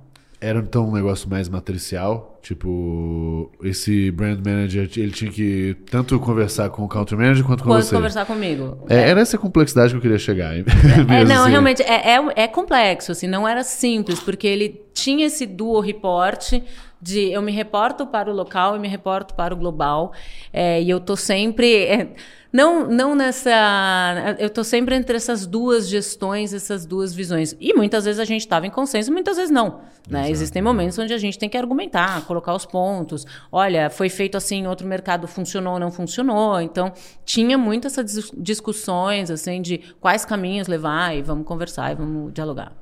[0.44, 2.40] Era então um negócio mais matricial?
[2.42, 7.70] Tipo, esse brand manager, ele tinha que tanto conversar com o country manager quanto com
[7.70, 7.96] quanto você?
[7.96, 8.84] conversar comigo.
[8.90, 9.10] É, é.
[9.10, 10.58] Era essa complexidade que eu queria chegar.
[10.58, 10.62] É,
[11.22, 11.52] é, não, assim.
[11.52, 16.54] realmente, é, é, é, complexo, assim, não era simples, porque ele tinha esse dual report
[17.00, 20.12] de eu me reporto para o local e me reporto para o global,
[20.52, 22.10] é, e eu tô sempre
[22.54, 24.36] não, não nessa.
[24.38, 27.56] Eu estou sempre entre essas duas gestões, essas duas visões.
[27.60, 29.82] E muitas vezes a gente estava em consenso, muitas vezes não.
[30.10, 30.30] Né?
[30.30, 33.26] Existem momentos onde a gente tem que argumentar, colocar os pontos.
[33.52, 36.60] Olha, foi feito assim em outro mercado, funcionou ou não funcionou.
[36.60, 36.92] Então,
[37.24, 42.74] tinha muitas essas discussões assim, de quais caminhos levar e vamos conversar e vamos dialogar.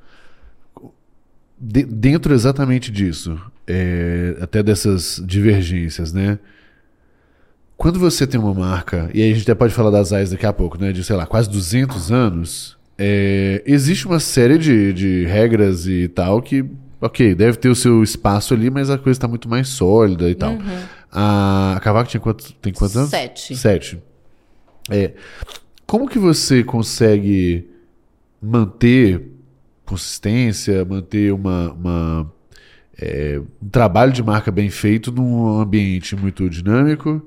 [1.58, 6.38] De, dentro exatamente disso, é, até dessas divergências, né?
[7.80, 10.44] Quando você tem uma marca, e aí a gente até pode falar das AIS daqui
[10.44, 10.92] a pouco, né?
[10.92, 16.42] De, sei lá, quase 200 anos, é, existe uma série de, de regras e tal
[16.42, 16.62] que,
[17.00, 20.34] ok, deve ter o seu espaço ali, mas a coisa está muito mais sólida e
[20.34, 20.52] tal.
[20.52, 20.78] Uhum.
[21.10, 23.08] A, a Cavaco tinha quanto, tem quantos anos?
[23.08, 23.56] Sete.
[23.56, 23.98] Sete.
[24.90, 25.12] É,
[25.86, 27.66] como que você consegue
[28.42, 29.22] manter
[29.86, 32.32] consistência, manter uma, uma
[33.00, 37.26] é, um trabalho de marca bem feito num ambiente muito dinâmico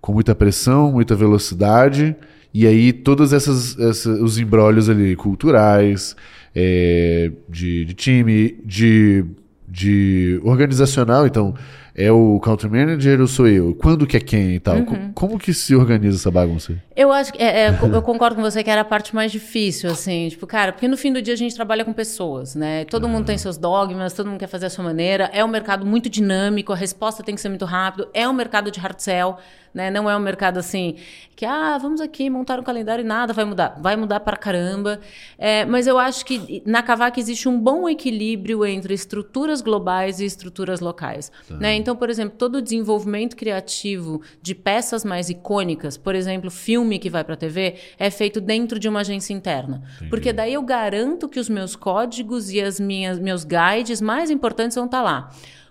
[0.00, 2.16] com muita pressão, muita velocidade,
[2.52, 6.16] e aí todos essas, os embrólios ali culturais,
[6.54, 9.24] é, de, de, time, de,
[9.68, 11.54] de organizacional, então
[11.94, 13.74] é o country manager ou sou eu?
[13.74, 14.76] Quando que é quem e tal?
[14.76, 15.12] Uhum.
[15.12, 16.74] Como que se organiza essa bagunça?
[16.96, 19.90] Eu acho que é, é, eu concordo com você que era a parte mais difícil,
[19.90, 22.84] assim, tipo, cara, porque no fim do dia a gente trabalha com pessoas, né?
[22.84, 23.10] Todo uhum.
[23.10, 25.30] mundo tem seus dogmas, todo mundo quer fazer a sua maneira.
[25.32, 28.08] É um mercado muito dinâmico, a resposta tem que ser muito rápido.
[28.14, 29.36] É um mercado de hard sell.
[29.72, 29.90] Né?
[29.90, 30.96] Não é um mercado assim
[31.40, 33.78] que, ah, vamos aqui montar um calendário e nada vai mudar.
[33.80, 35.00] Vai mudar para caramba.
[35.38, 40.26] É, mas eu acho que na Cavac existe um bom equilíbrio entre estruturas globais e
[40.26, 41.32] estruturas locais.
[41.48, 41.56] Tá.
[41.56, 41.76] Né?
[41.76, 47.08] Então, por exemplo, todo o desenvolvimento criativo de peças mais icônicas, por exemplo, filme que
[47.08, 49.82] vai para a TV, é feito dentro de uma agência interna.
[49.96, 50.10] Entendi.
[50.10, 54.74] Porque daí eu garanto que os meus códigos e as minhas meus guides mais importantes
[54.74, 55.30] vão estar tá lá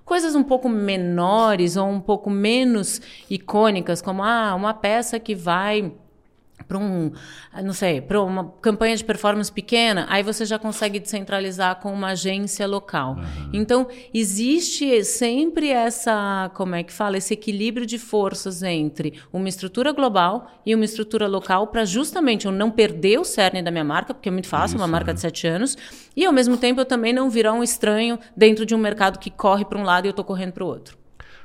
[0.10, 5.94] coisas um pouco menores ou um pouco menos icônicas, como ah, uma peça que vai
[6.68, 7.12] para um,
[7.64, 12.10] não sei, para uma campanha de performance pequena, aí você já consegue descentralizar com uma
[12.10, 13.16] agência local.
[13.16, 13.50] Uhum.
[13.54, 19.92] Então, existe sempre essa, como é que fala, esse equilíbrio de forças entre uma estrutura
[19.92, 24.14] global e uma estrutura local para justamente eu não perder o cerne da minha marca,
[24.14, 25.78] porque é muito fácil, Isso, uma marca de sete anos,
[26.16, 29.30] e ao mesmo tempo eu também não virar um estranho dentro de um mercado que
[29.30, 30.98] corre para um lado e eu estou correndo para o outro.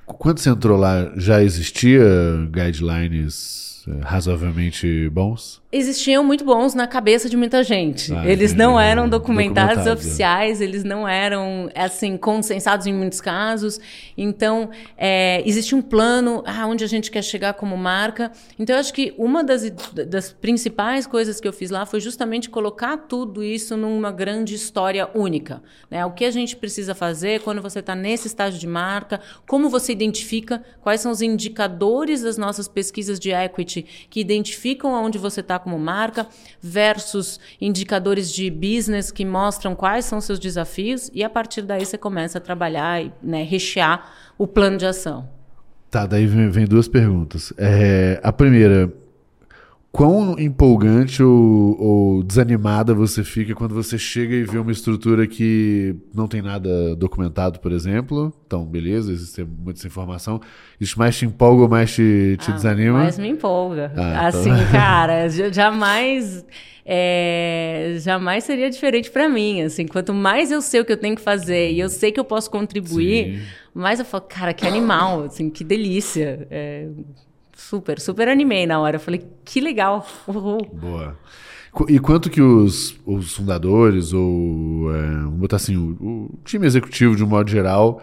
[0.07, 2.03] Quando você entrou lá, já existia
[2.51, 5.63] guidelines razoavelmente bons?
[5.75, 8.15] existiam muito bons na cabeça de muita gente.
[8.15, 13.81] Ah, eles não eram documentados oficiais, eles não eram assim consensados em muitos casos.
[14.17, 18.31] Então é, existe um plano aonde a gente quer chegar como marca.
[18.57, 19.69] Então eu acho que uma das,
[20.07, 25.09] das principais coisas que eu fiz lá foi justamente colocar tudo isso numa grande história
[25.13, 25.61] única.
[25.91, 26.07] Né?
[26.07, 29.91] O que a gente precisa fazer quando você está nesse estágio de marca, como você
[29.91, 35.59] identifica, quais são os indicadores das nossas pesquisas de equity que identificam aonde você está
[35.59, 36.27] como marca,
[36.61, 41.99] versus indicadores de business que mostram quais são seus desafios, e a partir daí você
[41.99, 45.29] começa a trabalhar e né, rechear o plano de ação.
[45.91, 47.53] Tá, daí vem, vem duas perguntas.
[47.57, 48.93] É, a primeira,
[49.95, 55.95] quão empolgante ou, ou, desanimada você fica quando você chega e vê uma estrutura que
[56.13, 58.35] não tem nada documentado, por exemplo?
[58.45, 60.41] Então, beleza, existe muita informação.
[60.81, 62.99] Isso mais te empolga ou mais te, te ah, desanima?
[62.99, 63.93] Mais me empolga.
[63.95, 64.41] Ah, então.
[64.41, 64.67] assim, então...
[64.73, 66.45] cara, jamais.
[66.85, 71.15] É, jamais seria diferente para mim, assim, quanto mais eu sei o que eu tenho
[71.15, 73.43] que fazer e eu sei que eu posso contribuir, Sim.
[73.73, 76.47] mais eu falo, cara, que animal, assim, que delícia.
[76.51, 76.89] É,
[77.69, 78.97] Super, super animei na hora.
[78.97, 80.07] Eu falei, que legal.
[80.29, 80.69] Uhul.
[80.73, 81.17] Boa.
[81.89, 87.17] E quanto que os, os fundadores, ou é, vamos botar assim, o, o, time executivo
[87.17, 88.01] de um modo geral,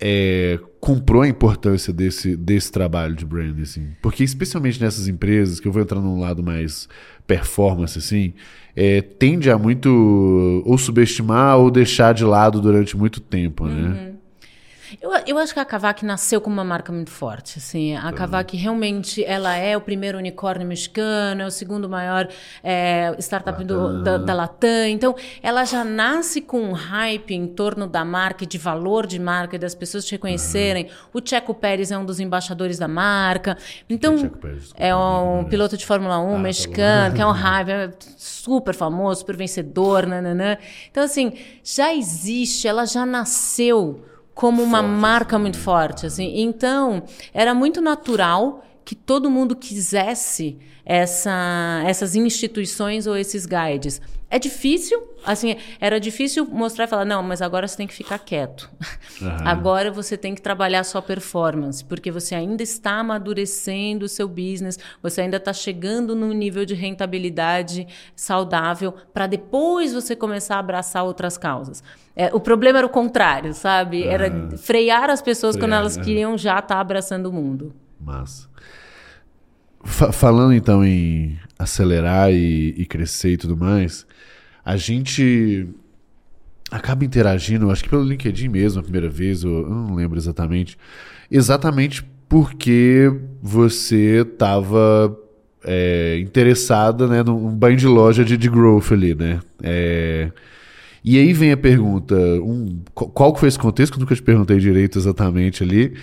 [0.00, 3.88] é, comprou a importância desse, desse trabalho de branding, assim?
[4.00, 6.88] Porque especialmente nessas empresas, que eu vou entrar num lado mais
[7.26, 8.32] performance, assim,
[8.74, 13.88] é, tende a muito ou subestimar ou deixar de lado durante muito tempo, né?
[13.88, 14.17] uhum.
[15.00, 17.58] Eu, eu acho que a Kavak nasceu com uma marca muito forte.
[17.58, 17.96] Assim.
[17.96, 22.28] A Kavak realmente ela é o primeiro unicórnio mexicano, é o segundo maior
[22.62, 24.88] é, startup do, da, da Latam.
[24.88, 29.56] Então, ela já nasce com um hype em torno da marca, de valor de marca,
[29.56, 30.84] e das pessoas te reconhecerem.
[30.84, 31.20] Uhum.
[31.20, 33.56] O Checo Pérez é um dos embaixadores da marca.
[33.88, 34.30] Então,
[34.76, 37.70] é, é um piloto de Fórmula 1 ah, tá mexicano, tá que é um hype,
[37.70, 40.06] é super famoso, super vencedor.
[40.06, 40.56] Nananã.
[40.90, 44.04] Então, assim, já existe, ela já nasceu
[44.38, 46.32] como uma marca muito forte, assim.
[46.36, 47.02] Então,
[47.34, 54.00] era muito natural que todo mundo quisesse essa, essas instituições ou esses guides.
[54.30, 58.18] É difícil, assim, era difícil mostrar e falar, não, mas agora você tem que ficar
[58.18, 58.70] quieto.
[59.20, 59.28] Uhum.
[59.44, 64.78] Agora você tem que trabalhar sua performance, porque você ainda está amadurecendo o seu business,
[65.02, 71.04] você ainda está chegando num nível de rentabilidade saudável para depois você começar a abraçar
[71.04, 71.84] outras causas.
[72.16, 74.04] É, o problema era o contrário, sabe?
[74.04, 76.04] Era ah, frear as pessoas frear, quando elas né?
[76.04, 77.74] queriam já estar tá abraçando o mundo.
[78.00, 78.48] Massa.
[79.84, 84.06] F falando então em acelerar e, e crescer e tudo mais,
[84.64, 85.68] a gente
[86.70, 90.76] acaba interagindo, acho que pelo LinkedIn mesmo, a primeira vez, eu não lembro exatamente,
[91.30, 93.10] exatamente porque
[93.42, 95.16] você estava
[95.64, 99.40] é, interessada né, num banho de loja de, de growth ali, né?
[99.62, 100.30] É,
[101.02, 104.58] e aí vem a pergunta, um, qual foi esse contexto, que eu nunca te perguntei
[104.58, 105.94] direito exatamente ali,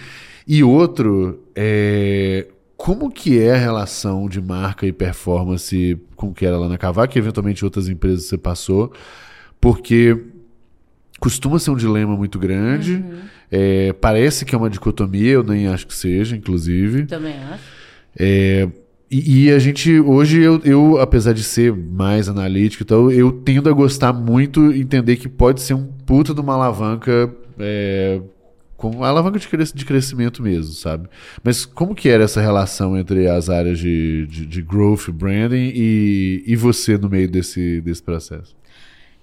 [0.48, 6.58] e outro, é, como que é a relação de marca e performance com que era
[6.58, 8.94] lá na Cavaco e eventualmente outras empresas você passou?
[9.60, 10.18] Porque
[11.20, 12.96] costuma ser um dilema muito grande.
[12.96, 13.20] Uhum.
[13.52, 17.06] É, parece que é uma dicotomia, eu nem acho que seja, inclusive.
[17.06, 17.64] Também acho.
[18.18, 18.68] É,
[19.10, 23.32] e, e, a gente, hoje, eu, eu, apesar de ser mais analítico e tal, eu
[23.32, 28.20] tendo a gostar muito, entender que pode ser um puta de uma alavanca é,
[28.78, 31.08] com a alavanca de, de crescimento mesmo, sabe?
[31.44, 36.44] Mas como que era essa relação entre as áreas de, de, de growth, branding e,
[36.46, 38.56] e você no meio desse, desse processo?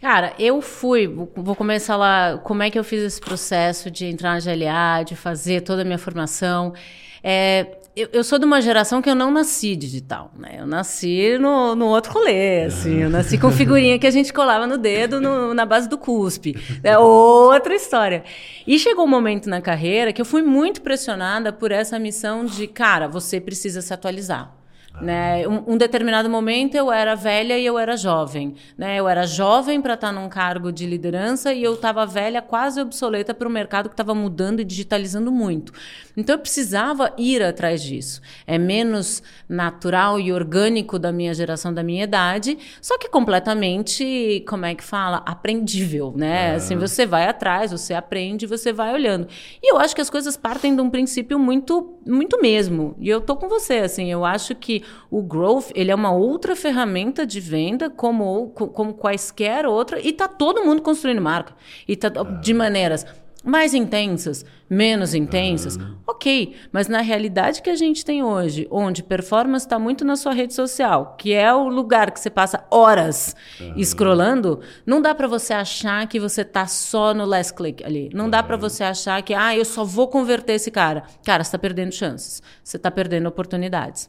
[0.01, 4.33] Cara, eu fui, vou começar lá, como é que eu fiz esse processo de entrar
[4.35, 6.75] na GLA, de fazer toda a minha formação.
[7.23, 10.57] É, eu, eu, sou de uma geração que eu não nasci digital, né?
[10.59, 13.03] Eu nasci no, no outro rolê, assim.
[13.03, 16.57] Eu nasci com figurinha que a gente colava no dedo no, na base do cuspe.
[16.83, 18.25] É outra história.
[18.67, 22.67] E chegou um momento na carreira que eu fui muito pressionada por essa missão de,
[22.67, 24.62] cara, você precisa se atualizar.
[25.01, 25.49] Né?
[25.49, 28.55] Um, um, determinado momento eu era velha e eu era jovem.
[28.77, 28.97] Né?
[28.99, 32.81] Eu era jovem para estar tá num cargo de liderança e eu estava velha, quase
[32.81, 35.73] obsoleta para o mercado que estava mudando e digitalizando muito.
[36.17, 38.21] Então eu precisava ir atrás disso.
[38.47, 44.67] É menos natural e orgânico da minha geração, da minha idade, só que completamente, como
[44.67, 45.23] é que fala?
[45.25, 46.13] Aprendível.
[46.17, 46.51] Né?
[46.51, 46.55] É.
[46.57, 49.27] Assim, você vai atrás, você aprende, você vai olhando.
[49.63, 52.95] E eu acho que as coisas partem de um princípio muito, muito mesmo.
[52.99, 53.79] E eu tô com você.
[53.79, 58.95] Assim, eu acho que o growth ele é uma outra ferramenta de venda como, como
[58.95, 61.55] quaisquer outra e está todo mundo construindo marca
[61.87, 63.05] e tá de maneiras
[63.45, 65.97] mais intensas, menos intensas, Ah.
[66.07, 66.55] ok.
[66.71, 70.55] Mas na realidade que a gente tem hoje, onde performance está muito na sua rede
[70.55, 73.35] social, que é o lugar que você passa horas
[73.83, 78.11] scrollando, não dá para você achar que você tá só no last click ali.
[78.15, 81.03] Não dá para você achar que, ah, eu só vou converter esse cara.
[81.25, 82.41] Cara, você está perdendo chances.
[82.63, 84.09] Você está perdendo oportunidades.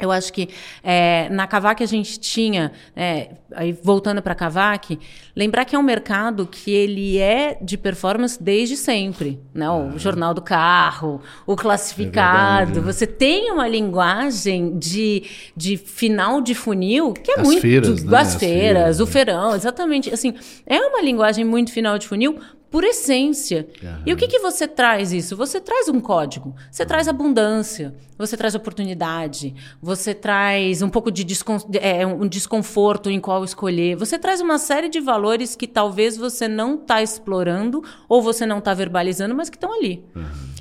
[0.00, 0.48] Eu acho que
[0.82, 4.98] é, na Cavac a gente tinha, é, aí voltando para a Cavac,
[5.36, 9.40] lembrar que é um mercado que ele é de performance desde sempre.
[9.54, 9.70] Né?
[9.70, 12.72] O jornal do carro, o classificado.
[12.72, 12.80] verdade.
[12.80, 15.22] você tem uma linguagem de,
[15.56, 17.60] de final de funil que é As muito.
[17.60, 18.18] feiras, né?
[18.18, 19.10] As As feiras, feiras, o né?
[19.10, 20.12] feirão, exatamente.
[20.12, 20.34] Assim,
[20.66, 22.40] é uma linguagem muito final de funil
[22.72, 23.68] por essência.
[23.84, 24.02] Aham.
[24.06, 25.36] E o que, que você traz isso?
[25.36, 31.22] Você traz um código, você traz abundância, você traz oportunidade, você traz um pouco de
[31.22, 36.16] descon é, um desconforto em qual escolher, você traz uma série de valores que talvez
[36.16, 40.02] você não está explorando ou você não está verbalizando, mas que estão ali.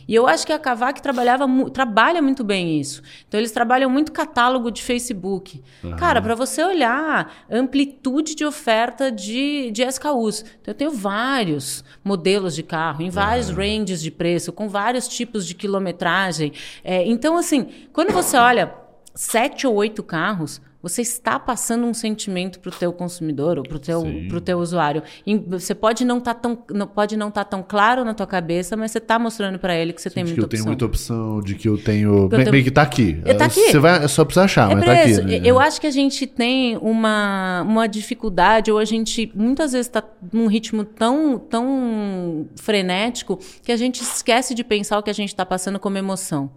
[0.07, 3.01] E eu acho que a Cavac trabalhava trabalha muito bem isso.
[3.27, 5.61] Então eles trabalham muito catálogo de Facebook.
[5.97, 10.43] Cara, para você olhar amplitude de oferta de, de SKUs.
[10.61, 15.45] Então eu tenho vários modelos de carro, em vários ranges de preço, com vários tipos
[15.45, 16.53] de quilometragem.
[16.83, 18.73] É, então, assim, quando você olha
[19.13, 23.77] sete ou oito carros, você está passando um sentimento para o teu consumidor ou para
[23.77, 25.03] o teu, pro teu usuário.
[25.25, 28.75] E você pode não estar tão, não pode não tá tão claro na tua cabeça,
[28.75, 30.71] mas você está mostrando para ele que você tem de muita que eu tenho opção.
[30.71, 32.09] muita opção, de que eu tenho.
[32.15, 33.21] eu me- tenho- Meio que tá aqui.
[33.25, 33.59] É, tá aqui.
[33.71, 35.21] Você vai, é só precisar achar, É mas tá aqui.
[35.21, 35.41] né?
[35.43, 40.03] Eu acho que a gente tem uma, uma dificuldade, ou a gente muitas vezes está
[40.33, 45.29] num ritmo tão, tão frenético que a gente esquece de pensar o que a gente
[45.29, 46.49] está passando como emoção.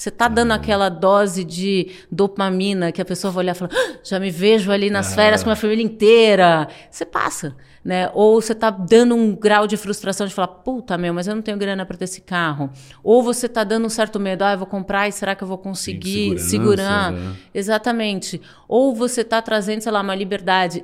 [0.00, 3.98] Você está dando aquela dose de dopamina que a pessoa vai olhar e falar, "Ah,
[4.02, 6.68] já me vejo ali nas férias com a família inteira.
[6.90, 8.10] Você passa, né?
[8.14, 11.42] Ou você está dando um grau de frustração de falar, puta meu, mas eu não
[11.42, 12.70] tenho grana para ter esse carro.
[13.04, 15.48] Ou você está dando um certo medo, ah, eu vou comprar e será que eu
[15.48, 17.12] vou conseguir segurar?
[17.12, 17.36] né?
[17.52, 18.40] Exatamente.
[18.66, 20.82] Ou você está trazendo, sei lá, uma liberdade.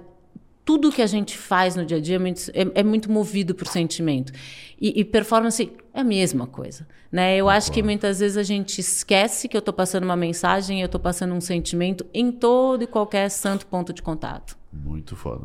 [0.67, 3.55] Tudo que a gente faz no dia a dia é muito, é- é muito movido
[3.55, 4.33] por sentimento.
[4.79, 6.87] E, e performance é a mesma coisa.
[7.11, 7.37] Né?
[7.37, 10.87] Eu acho que muitas vezes a gente esquece que eu estou passando uma mensagem, eu
[10.87, 14.59] estou passando um sentimento em todo e qualquer santo ponto de contato.
[14.73, 15.45] Muito foda.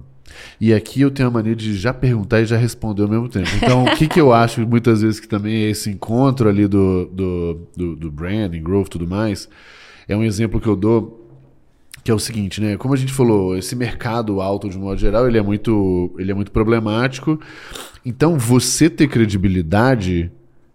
[0.59, 3.49] E aqui eu tenho a mania de já perguntar e já responder ao mesmo tempo.
[3.57, 7.05] Então, o que, que eu acho muitas vezes que também é esse encontro ali do,
[7.07, 9.47] do, do, do branding, growth e tudo mais,
[10.07, 11.20] é um exemplo que eu dou
[12.03, 12.77] que é o seguinte, né?
[12.77, 16.33] Como a gente falou, esse mercado alto de modo geral, ele é muito, ele é
[16.33, 17.39] muito problemático.
[18.05, 20.31] Então, você ter credibilidade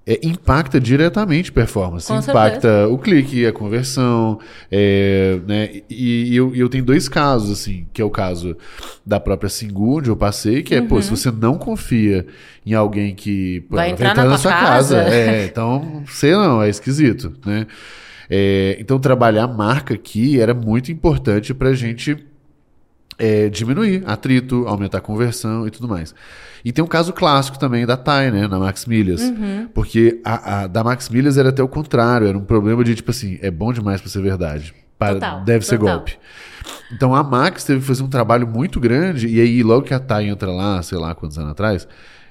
[0.07, 4.39] é, impacta diretamente performance, Com impacta o clique, a conversão,
[4.71, 5.83] é, né?
[5.91, 8.57] E, e eu, eu tenho dois casos assim, que é o caso
[9.05, 12.25] da própria Singu, onde eu passei, que é, pô, se você não confia
[12.65, 15.03] em alguém que pô, Vai entrar na tua sua casa.
[15.03, 17.67] casa, é, então, sei não, é esquisito, né?
[18.29, 22.17] É, então, trabalhar a marca aqui era muito importante para a gente
[23.19, 26.15] é, diminuir atrito, aumentar a conversão e tudo mais.
[26.65, 29.21] E tem um caso clássico também da TAI, né, na Max Milhas.
[29.23, 29.69] Uhum.
[29.73, 33.11] Porque a, a da Max Milhas era até o contrário, era um problema de tipo
[33.11, 34.75] assim, é bom demais para ser verdade.
[34.99, 35.97] Para- Total, deve ser total.
[35.99, 36.19] golpe.
[36.93, 40.01] Então a Max teve que fazer um trabalho muito grande, e aí logo que a
[40.01, 41.87] TAI entra lá, sei lá quantos anos atrás,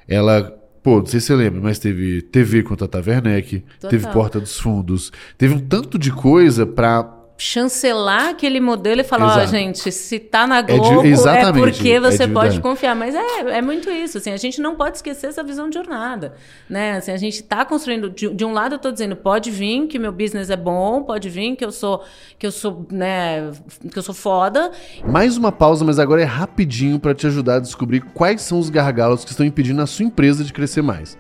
[0.08, 0.54] ela.
[0.86, 4.60] Pô, não sei se você lembra, mas teve TV contra a Taverneck, teve Porta dos
[4.60, 7.02] Fundos, teve um tanto de coisa pra
[7.38, 9.48] chancelar aquele modelo e falar, ó, Exato.
[9.48, 12.96] gente, se tá na de- Globo é, exatamente, porque é você de pode confiar.
[12.96, 16.34] Mas é, é muito isso, assim, a gente não pode esquecer essa visão de jornada,
[16.70, 16.94] né?
[16.98, 20.00] Assim, a gente tá construindo, de, de um lado eu tô dizendo, pode vir que
[20.00, 22.04] meu business é bom, pode vir que eu sou,
[22.40, 23.52] que eu sou, né,
[23.92, 24.72] que eu sou foda,
[25.06, 28.70] Mais uma pausa, mas agora é rapidinho para te ajudar a descobrir quais são os
[28.70, 31.18] gargalos que estão impedindo a sua empresa de crescer mais.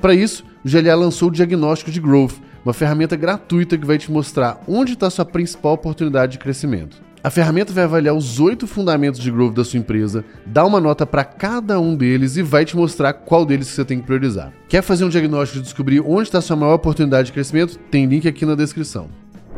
[0.00, 2.34] Para isso, o GLA lançou o Diagnóstico de Growth,
[2.68, 6.98] uma ferramenta gratuita que vai te mostrar onde está sua principal oportunidade de crescimento.
[7.24, 11.06] A ferramenta vai avaliar os oito fundamentos de growth da sua empresa, dá uma nota
[11.06, 14.52] para cada um deles e vai te mostrar qual deles você tem que priorizar.
[14.68, 17.78] Quer fazer um diagnóstico e descobrir onde está sua maior oportunidade de crescimento?
[17.90, 19.08] Tem link aqui na descrição.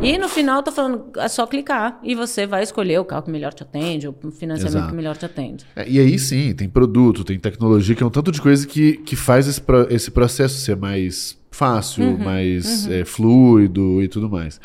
[0.03, 3.23] E no final eu tô falando, é só clicar e você vai escolher o carro
[3.25, 4.89] que melhor te atende, o financiamento Exato.
[4.91, 5.67] que melhor te atende.
[5.77, 8.95] É, E aí sim, tem produto, tem tecnologia, que é um tanto de coisa que,
[8.99, 14.59] que faz esse, pro- esse processo ser mais fácil, mais é, fluido e tudo mais.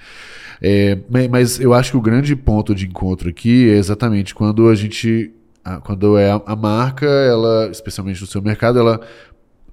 [0.61, 4.69] É, ma- mas eu acho que o grande ponto de encontro aqui é exatamente quando
[4.69, 5.33] a gente.
[5.65, 9.01] a- Quando é a, a marca, ela, especialmente no seu mercado, ela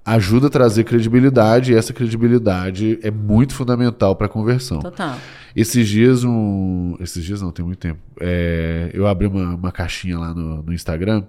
[0.05, 4.81] ajuda a trazer credibilidade e essa credibilidade é muito fundamental para a conversão.
[4.81, 5.17] Total.
[5.55, 6.97] Esses dias, um.
[7.01, 8.01] Esses dias não, tem muito tempo.
[8.21, 11.25] É, eu abri uma, uma caixinha lá no, no Instagram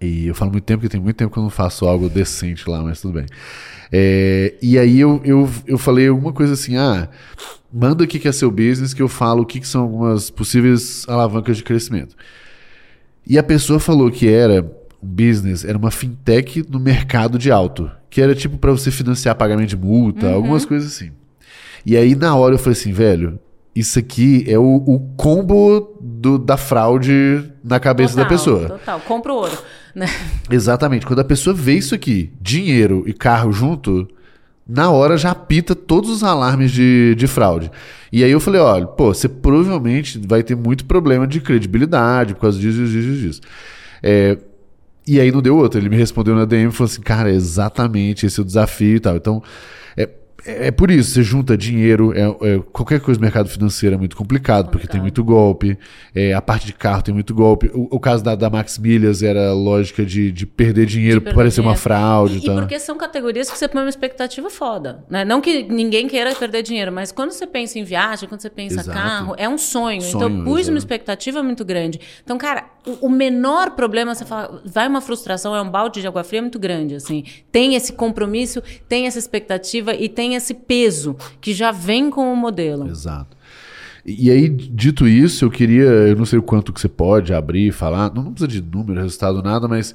[0.00, 2.68] E eu falo muito tempo, porque tem muito tempo que eu não faço algo decente
[2.68, 3.26] lá, mas tudo bem.
[3.90, 7.08] É, e aí eu, eu, eu falei alguma coisa assim, ah,
[7.72, 11.08] manda o que é seu business que eu falo o que, que são algumas possíveis
[11.08, 12.14] alavancas de crescimento.
[13.26, 14.70] E a pessoa falou que era
[15.00, 19.68] business, era uma fintech no mercado de auto, que era tipo para você financiar pagamento
[19.68, 20.34] de multa, uhum.
[20.34, 21.12] algumas coisas assim.
[21.86, 23.38] E aí na hora eu falei assim, velho,
[23.74, 28.68] isso aqui é o, o combo do, da fraude na cabeça total, da pessoa.
[28.70, 29.58] Total, compra o ouro.
[29.94, 30.06] Né?
[30.50, 31.06] Exatamente.
[31.06, 34.08] Quando a pessoa vê isso aqui, dinheiro e carro junto,
[34.68, 37.70] na hora já apita todos os alarmes de, de fraude.
[38.12, 42.40] E aí eu falei, olha, pô, você provavelmente vai ter muito problema de credibilidade por
[42.42, 43.40] causa disso, disso, disso.
[44.02, 44.38] É,
[45.08, 45.80] e aí não deu outro.
[45.80, 49.00] Ele me respondeu na DM e falou assim, cara, exatamente esse é o desafio e
[49.00, 49.16] tal.
[49.16, 49.42] Então,
[50.46, 53.98] é, é, por isso, você junta dinheiro, é, é, qualquer coisa no mercado financeiro é
[53.98, 55.76] muito complicado, porque tem muito golpe,
[56.14, 57.70] é, a parte de carro tem muito golpe.
[57.74, 61.34] O, o caso da, da Max Milhas era a lógica de, de perder dinheiro para
[61.34, 62.38] parecer uma fraude.
[62.38, 65.04] E, e, porque são categorias que você põe uma expectativa foda.
[65.10, 65.24] Né?
[65.24, 68.80] Não que ninguém queira perder dinheiro, mas quando você pensa em viagem, quando você pensa
[68.80, 68.96] Exato.
[68.96, 70.00] carro, é um sonho.
[70.02, 70.70] sonho então, pus exato.
[70.70, 72.00] uma expectativa muito grande.
[72.22, 76.06] Então, cara, o, o menor problema, você fala, vai uma frustração, é um balde de
[76.06, 76.94] água fria muito grande.
[76.94, 77.24] assim.
[77.50, 82.36] Tem esse compromisso, tem essa expectativa e tem esse peso que já vem com o
[82.36, 82.88] modelo.
[82.88, 83.36] Exato.
[84.04, 87.72] E aí, dito isso, eu queria, eu não sei o quanto que você pode abrir,
[87.72, 89.94] falar, não, não precisa de número, resultado, nada, mas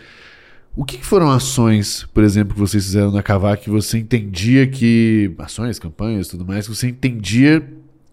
[0.76, 4.66] o que, que, foram ações, por exemplo, que vocês fizeram na Cavac que você entendia
[4.66, 5.34] que.
[5.38, 7.64] Ações, campanhas tudo mais, que você entendia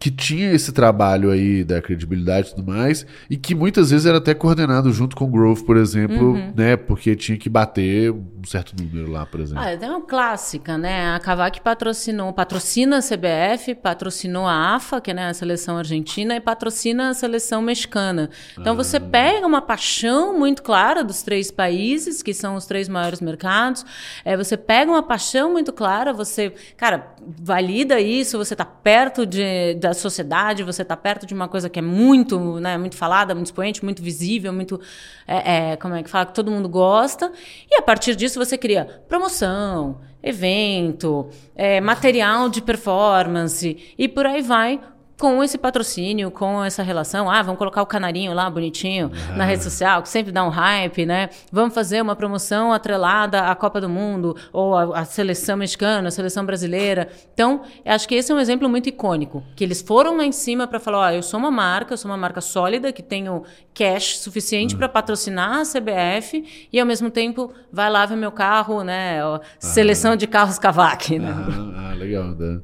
[0.01, 4.17] que tinha esse trabalho aí da credibilidade e tudo mais, e que muitas vezes era
[4.17, 6.55] até coordenado junto com o Growth, por exemplo, uhum.
[6.57, 6.75] né?
[6.75, 9.63] Porque tinha que bater um certo número lá, por exemplo.
[9.63, 11.15] Ah, é uma clássica, né?
[11.15, 16.35] A Cavac patrocinou, patrocina a CBF, patrocinou a AFA, que é né, a seleção argentina,
[16.35, 18.31] e patrocina a seleção mexicana.
[18.59, 18.77] Então ah.
[18.77, 23.85] você pega uma paixão muito clara dos três países, que são os três maiores mercados,
[24.25, 29.75] é, você pega uma paixão muito clara, você, cara, valida isso, você está perto de,
[29.75, 33.47] da sociedade, você está perto de uma coisa que é muito, né, muito falada, muito
[33.47, 34.81] expoente, muito visível, muito,
[35.27, 37.33] é, é, como é que fala, que todo mundo gosta.
[37.71, 44.43] E a partir disso você cria promoção, evento, é, material de performance e por aí
[44.43, 44.81] vai
[45.21, 49.37] com esse patrocínio, com essa relação, ah, vamos colocar o canarinho lá bonitinho ah.
[49.37, 51.29] na rede social, que sempre dá um hype, né?
[51.53, 56.47] Vamos fazer uma promoção atrelada à Copa do Mundo, ou à, seleção mexicana, à seleção
[56.47, 57.11] brasileira.
[57.35, 60.67] Então, acho que esse é um exemplo muito icônico, que eles foram lá em cima
[60.67, 63.43] para falar, ó, oh, eu sou uma marca, eu sou uma marca sólida, que tenho
[63.75, 68.83] cash suficiente para patrocinar a CBF, e ao mesmo tempo, vai lá ver meu carro,
[68.83, 69.23] né?
[69.23, 71.31] Ó, seleção de carros Cavac, né?
[71.77, 72.29] Ah, legal.
[72.29, 72.61] Né?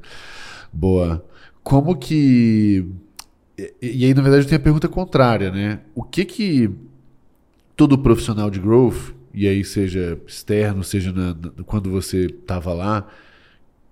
[0.73, 1.23] Boa
[1.67, 2.87] como que.
[3.83, 5.81] E, aí, na verdade, eu tenho a pergunta contrária, né?
[5.97, 6.71] O que que
[7.75, 13.09] todo profissional de growth, e aí seja externo, seja na, na, quando você estava lá,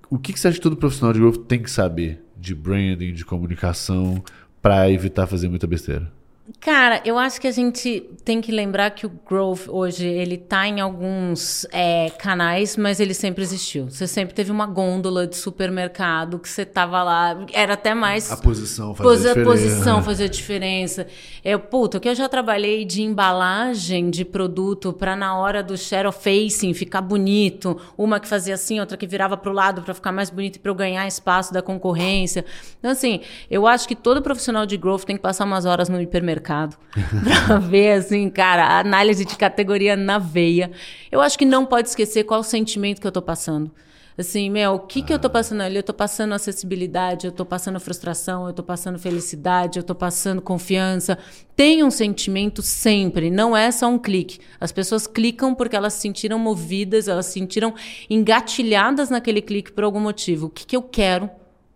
[0.08, 3.12] o que, que você acha que todo profissional de growth tem que saber de branding,
[3.12, 4.22] de comunicação,
[4.62, 6.12] para evitar fazer muita besteira?
[6.60, 10.68] Cara, eu acho que a gente tem que lembrar que o Growth hoje ele tá
[10.68, 13.88] em alguns é, canais, mas ele sempre existiu.
[13.88, 18.36] Você sempre teve uma gôndola de supermercado que você tava lá, era até mais a
[18.36, 21.06] posição fazia a posição fazia diferença.
[21.42, 26.06] Eu, puta, que eu já trabalhei de embalagem de produto para na hora do share
[26.06, 30.12] of facing ficar bonito, uma que fazia assim, outra que virava pro lado para ficar
[30.12, 32.44] mais bonito para eu ganhar espaço da concorrência.
[32.78, 35.98] Então assim, eu acho que todo profissional de growth tem que passar umas horas no
[35.98, 36.76] hipermercado mercado
[37.46, 40.70] para ver, assim, cara, a análise de categoria na veia.
[41.10, 43.70] Eu acho que não pode esquecer qual o sentimento que eu estou passando.
[44.16, 45.04] Assim, meu, o que, ah.
[45.04, 45.74] que eu estou passando ali?
[45.74, 50.40] Eu estou passando acessibilidade, eu estou passando frustração, eu estou passando felicidade, eu estou passando
[50.40, 51.18] confiança.
[51.56, 54.38] Tem um sentimento sempre, não é só um clique.
[54.60, 57.74] As pessoas clicam porque elas se sentiram movidas, elas se sentiram
[58.08, 60.46] engatilhadas naquele clique por algum motivo.
[60.46, 61.28] O que, que eu quero?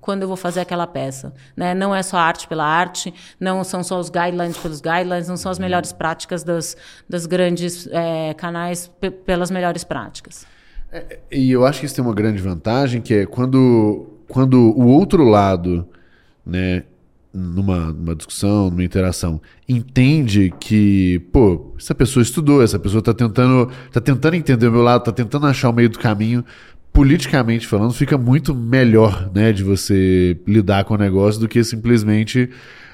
[0.09, 1.35] Quando eu vou fazer aquela peça.
[1.55, 1.75] Né?
[1.75, 5.53] Não é só arte pela arte, não são só os guidelines pelos guidelines, não são
[5.53, 8.91] as melhores práticas das, das grandes é, canais
[9.27, 10.47] pelas melhores práticas.
[10.91, 14.87] É, e eu acho que isso tem uma grande vantagem, que é quando, quando o
[14.87, 15.87] outro lado,
[16.47, 16.85] né,
[17.31, 19.39] numa, numa discussão, numa interação,
[19.69, 24.81] entende que, pô, essa pessoa estudou, essa pessoa está tentando, tá tentando entender o meu
[24.81, 26.43] lado, está tentando achar o meio do caminho,
[26.99, 32.51] politicamente falando, fica muito melhor, né, de você lidar com o negócio do que simplesmente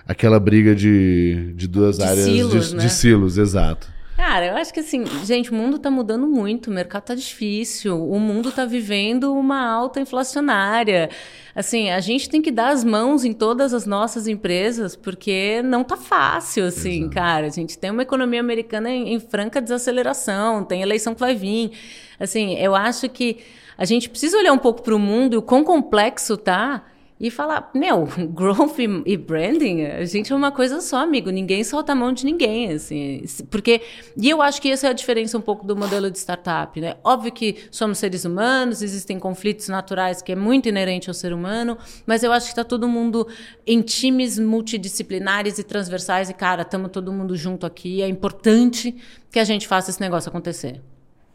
[0.06, 2.82] aquela briga de, de duas de áreas silos, de, né?
[2.82, 3.88] de silos, exato.
[4.14, 7.98] Cara, eu acho que assim, gente, o mundo tá mudando muito, o mercado tá difícil,
[8.06, 11.08] o mundo tá vivendo uma alta inflacionária.
[11.54, 15.82] Assim, a gente tem que dar as mãos em todas as nossas empresas, porque não
[15.82, 17.14] tá fácil, assim, Exato.
[17.14, 17.46] cara.
[17.46, 21.72] A gente tem uma economia americana em, em franca desaceleração, tem eleição que vai vir.
[22.20, 23.38] Assim, eu acho que
[23.76, 26.84] a gente precisa olhar um pouco para o mundo o quão complexo tá
[27.18, 31.30] e falar, meu, growth e branding, a gente é uma coisa só, amigo.
[31.30, 33.24] Ninguém solta a mão de ninguém, assim.
[33.50, 33.82] Porque,
[34.16, 36.96] e eu acho que essa é a diferença um pouco do modelo de startup, né?
[37.04, 41.78] Óbvio que somos seres humanos, existem conflitos naturais que é muito inerente ao ser humano,
[42.04, 43.26] mas eu acho que está todo mundo
[43.66, 48.02] em times multidisciplinares e transversais e, cara, estamos todo mundo junto aqui.
[48.02, 48.94] É importante
[49.30, 50.82] que a gente faça esse negócio acontecer.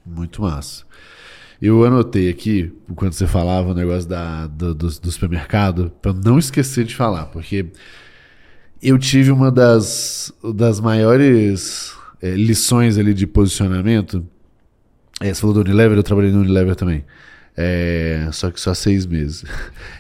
[0.06, 0.86] Muito massa.
[1.62, 6.40] Eu anotei aqui, quando você falava o negócio da, do, do, do supermercado, para não
[6.40, 7.66] esquecer de falar, porque
[8.82, 14.26] eu tive uma das, das maiores é, lições ali de posicionamento.
[15.20, 17.04] É, você falou do Unilever, eu trabalhei no Unilever também.
[17.62, 19.44] É, só que só seis meses.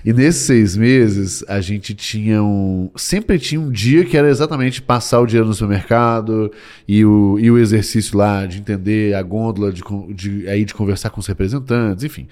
[0.05, 2.89] E nesses seis meses, a gente tinha um.
[2.95, 6.49] Sempre tinha um dia que era exatamente passar o dia no supermercado
[6.87, 9.83] e o, e o exercício lá de entender a gôndola, de,
[10.15, 12.29] de, aí de conversar com os representantes, enfim.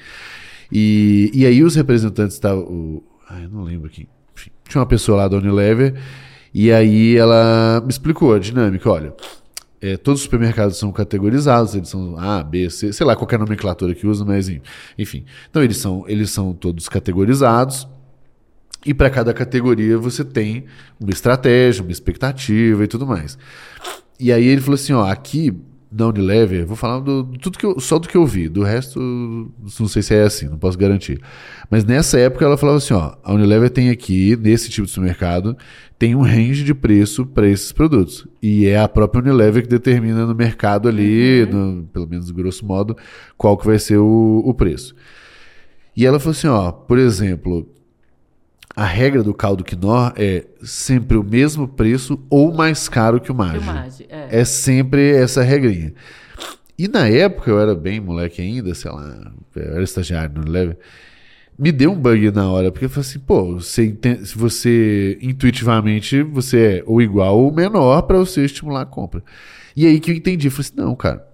[0.72, 3.04] E, e aí os representantes estavam.
[3.30, 4.08] Ai, não lembro aqui.
[4.34, 5.94] Enfim, tinha uma pessoa lá da Unilever,
[6.54, 9.14] e aí ela me explicou a dinâmica: olha
[9.82, 13.94] é, todos os supermercados são categorizados, eles são A, B, C, sei lá qualquer nomenclatura
[13.94, 14.50] que usa, mas
[14.98, 15.24] enfim.
[15.50, 17.88] Então eles são, eles são todos categorizados.
[18.86, 20.66] E para cada categoria você tem
[21.00, 23.38] uma estratégia, uma expectativa e tudo mais.
[24.20, 25.54] E aí ele falou assim: ó, aqui
[25.90, 28.62] da Unilever, vou falar do, do, tudo que eu, só do que eu vi, do
[28.62, 29.00] resto
[29.80, 31.22] não sei se é assim, não posso garantir.
[31.70, 35.58] Mas nessa época ela falava assim, ó, a Unilever tem aqui, nesse tipo de supermercado,
[35.98, 38.28] tem um range de preço para esses produtos.
[38.42, 41.52] E é a própria Unilever que determina no mercado ali, uhum.
[41.52, 42.96] no, pelo menos grosso modo,
[43.38, 44.94] qual que vai ser o, o preço.
[45.96, 47.68] E ela falou assim, ó, por exemplo,
[48.78, 53.36] a regra do caldo quinó é sempre o mesmo preço ou mais caro que o
[53.36, 54.06] Mage.
[54.08, 54.42] É.
[54.42, 55.96] é sempre essa regrinha.
[56.78, 60.78] E na época, eu era bem moleque ainda, sei lá, eu era estagiário no Lever,
[61.58, 66.22] me deu um bug na hora, porque eu falei assim, pô, você se você intuitivamente
[66.22, 69.24] você é ou igual ou menor para você estimular a compra.
[69.76, 71.27] E aí que eu entendi, falei assim, não, cara,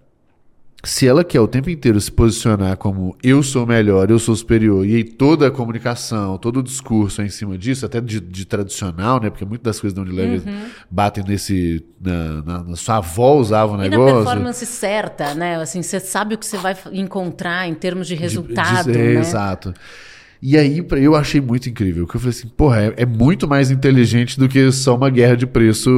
[0.86, 4.86] se ela quer o tempo inteiro se posicionar como eu sou melhor, eu sou superior,
[4.86, 8.46] e aí toda a comunicação, todo o discurso é em cima disso, até de, de
[8.46, 9.30] tradicional, né?
[9.30, 10.66] Porque muitas das coisas da Unilever uhum.
[10.92, 11.86] batem nesse.
[12.02, 14.10] Na, na, na, sua avó usava o negócio.
[14.10, 15.56] E na performance certa, né?
[15.56, 18.92] Assim, você sabe o que você vai encontrar em termos de resultado.
[18.92, 19.22] De, de, é, né?
[19.22, 19.74] Exato.
[20.46, 23.72] E aí eu achei muito incrível, que eu falei assim, porra, é, é muito mais
[23.72, 25.90] inteligente do que só uma guerra de preço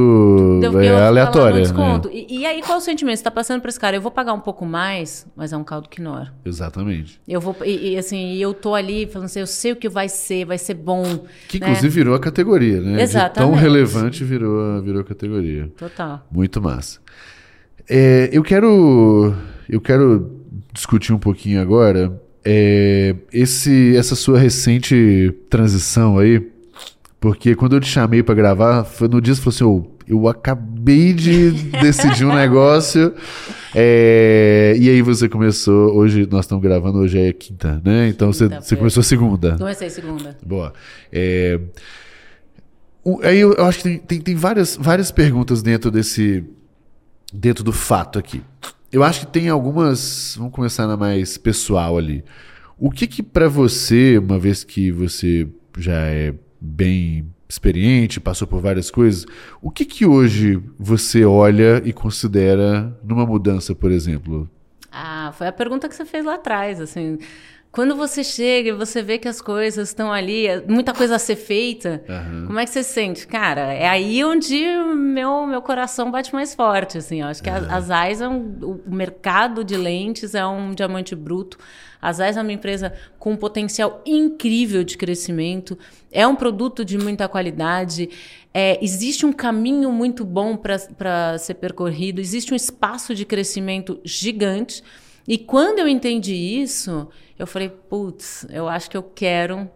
[0.80, 1.64] é, aleatória.
[1.72, 2.00] Né?
[2.12, 3.16] E, e, aí qual o sentimento?
[3.16, 5.64] Você tá passando para esse cara, eu vou pagar um pouco mais, mas é um
[5.64, 6.32] caldo quinor.
[6.44, 7.20] Exatamente.
[7.26, 10.08] Eu vou, e, e, assim, eu tô ali falando assim, eu sei o que vai
[10.08, 11.26] ser, vai ser bom.
[11.48, 11.66] Que né?
[11.66, 13.02] inclusive virou a categoria, né?
[13.02, 13.32] Exatamente.
[13.32, 15.72] De tão relevante virou, virou a categoria.
[15.76, 16.24] Total.
[16.30, 17.00] Muito massa.
[17.90, 19.34] É, eu quero
[19.68, 20.40] eu quero
[20.72, 26.48] discutir um pouquinho agora é, esse, essa sua recente transição aí,
[27.18, 29.96] porque quando eu te chamei para gravar, foi no dia que você falou assim, oh,
[30.08, 31.50] eu acabei de
[31.82, 33.12] decidir um negócio.
[33.74, 38.06] É, e aí você começou, hoje nós estamos gravando, hoje é quinta, né?
[38.08, 39.56] Então você, você começou segunda.
[39.58, 40.38] Comecei segunda.
[40.46, 40.72] Boa.
[41.12, 41.58] É,
[43.24, 46.44] aí eu, eu, acho que tem, tem, tem, várias, várias perguntas dentro desse.
[47.32, 48.40] dentro do fato aqui.
[48.92, 50.34] Eu acho que tem algumas.
[50.36, 52.24] Vamos começar na mais pessoal ali.
[52.78, 58.60] O que que para você, uma vez que você já é bem experiente, passou por
[58.60, 59.24] várias coisas,
[59.62, 64.48] o que que hoje você olha e considera numa mudança, por exemplo?
[64.90, 67.18] Ah, foi a pergunta que você fez lá atrás, assim.
[67.76, 71.18] Quando você chega e você vê que as coisas estão ali, é muita coisa a
[71.18, 72.46] ser feita, uhum.
[72.46, 73.26] como é que você se sente?
[73.26, 74.64] Cara, é aí onde
[74.96, 77.20] meu, meu coração bate mais forte, assim.
[77.20, 77.56] Eu acho que uhum.
[77.56, 81.58] as, as é um, o mercado de lentes é um diamante bruto.
[82.00, 85.78] As AIS é uma empresa com um potencial incrível de crescimento,
[86.10, 88.08] é um produto de muita qualidade,
[88.54, 94.82] é, existe um caminho muito bom para ser percorrido, existe um espaço de crescimento gigante.
[95.28, 97.08] E quando eu entendi isso,
[97.38, 99.68] eu falei, putz, eu acho que eu quero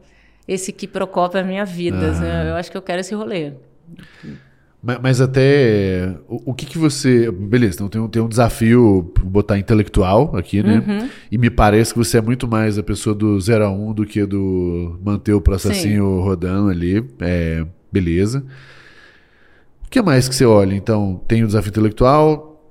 [0.46, 2.12] esse que Procop a minha vida.
[2.20, 2.44] Ah.
[2.44, 3.52] Eu acho que eu quero esse rolê.
[4.82, 7.30] Mas, mas até o, o, que que você.
[7.30, 10.82] Beleza, então tem um, tem um desafio botar intelectual aqui, né?
[10.86, 11.08] Uhum.
[11.30, 13.92] E me parece que você é muito mais a pessoa do 0 a 1 um
[13.92, 16.22] do que do manter o processinho Sim.
[16.22, 17.04] rodando ali.
[17.20, 18.44] É, beleza.
[19.84, 20.74] O que mais que você olha?
[20.74, 22.64] Então, tem o desafio intelectual,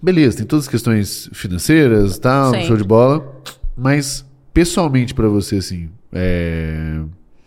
[0.00, 2.62] beleza, tem todas as questões financeiras, tal, Sim.
[2.64, 3.42] show de bola,
[3.80, 7.00] mas pessoalmente pra você assim, é...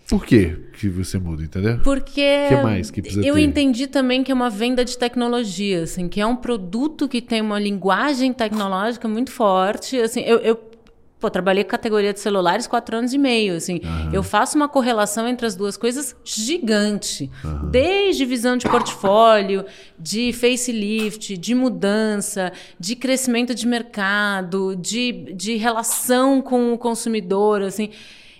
[0.09, 1.79] por que que você muda, entendeu?
[1.83, 3.41] Porque Que mais que precisa eu ter?
[3.41, 7.41] entendi também que é uma venda de tecnologia, assim, que é um produto que tem
[7.41, 9.97] uma linguagem tecnológica muito forte.
[9.99, 10.59] Assim, eu, eu
[11.23, 13.55] pô, trabalhei com categoria de celulares quatro anos e meio.
[13.55, 13.79] Assim,
[14.11, 17.31] eu faço uma correlação entre as duas coisas gigante,
[17.71, 19.63] desde visão de portfólio,
[19.97, 27.89] de facelift, de mudança, de crescimento de mercado, de, de relação com o consumidor, assim.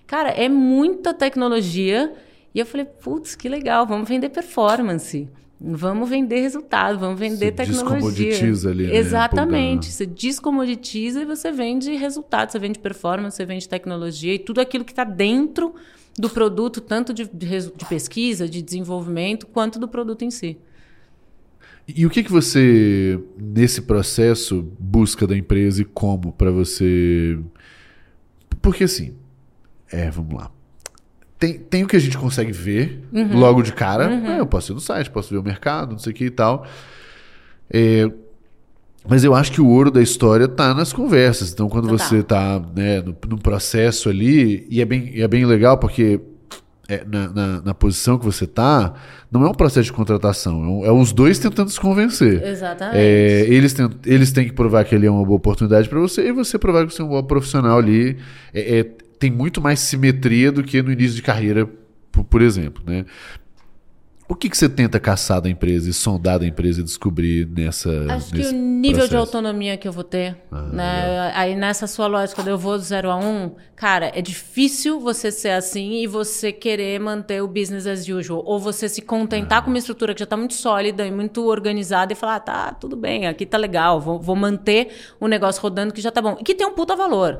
[0.05, 2.11] Cara, é muita tecnologia.
[2.53, 5.29] E eu falei, putz, que legal, vamos vender performance.
[5.59, 7.95] Vamos vender resultado, vamos vender Você tecnologia.
[7.95, 8.95] descomoditiza ali, né?
[8.97, 9.87] Exatamente.
[9.87, 14.59] Pô, Você descomoditiza e você vende resultado, você vende performance, você vende tecnologia e tudo
[14.59, 15.73] aquilo que está dentro
[16.19, 20.57] do produto, tanto de, de pesquisa, de desenvolvimento, quanto do produto em si.
[21.87, 27.37] E o que que você nesse processo busca da empresa e como pra você?
[28.61, 29.15] Porque assim,
[29.91, 30.51] é, vamos lá.
[31.43, 33.37] Tem, tem o que a gente consegue ver Uhum.
[33.37, 34.09] logo de cara.
[34.09, 36.29] É, eu posso ir no site, posso ver o mercado, não sei o que e
[36.29, 36.65] tal.
[37.69, 38.09] É,
[39.05, 41.51] mas eu acho que o ouro da história tá nas conversas.
[41.51, 45.77] Então, quando você tá né, no, no processo ali, e é bem, é bem legal
[45.77, 46.21] porque
[46.87, 48.93] é, na, na, na posição que você tá,
[49.29, 52.41] não é um processo de contratação, é, um- é os dois tentando se convencer.
[52.41, 52.97] Exatamente.
[52.97, 56.27] É, eles, têm, eles têm que provar que ele é uma boa oportunidade para você
[56.27, 58.15] e você provar que você é um bom profissional ali.
[58.53, 61.65] É, é, tem muito mais simetria do que no início de carreira,
[62.11, 62.83] por, por exemplo.
[62.85, 63.05] Né?
[64.27, 67.89] O que, que você tenta caçar da empresa e sondar da empresa e descobrir nessa.
[68.09, 69.17] Acho que nesse o nível de processo?
[69.37, 71.31] autonomia que eu vou ter, Ah, né?
[71.35, 75.29] Aí nessa sua lógica, quando eu vou do zero a um, cara, é difícil você
[75.29, 78.41] ser assim e você querer manter o business as usual.
[78.45, 79.61] Ou você se contentar Ah.
[79.61, 82.71] com uma estrutura que já está muito sólida e muito organizada e falar, ah, tá,
[82.73, 84.87] tudo bem, aqui tá legal, vou, vou manter
[85.19, 86.37] o negócio rodando que já tá bom.
[86.39, 87.39] E que tem um puta valor.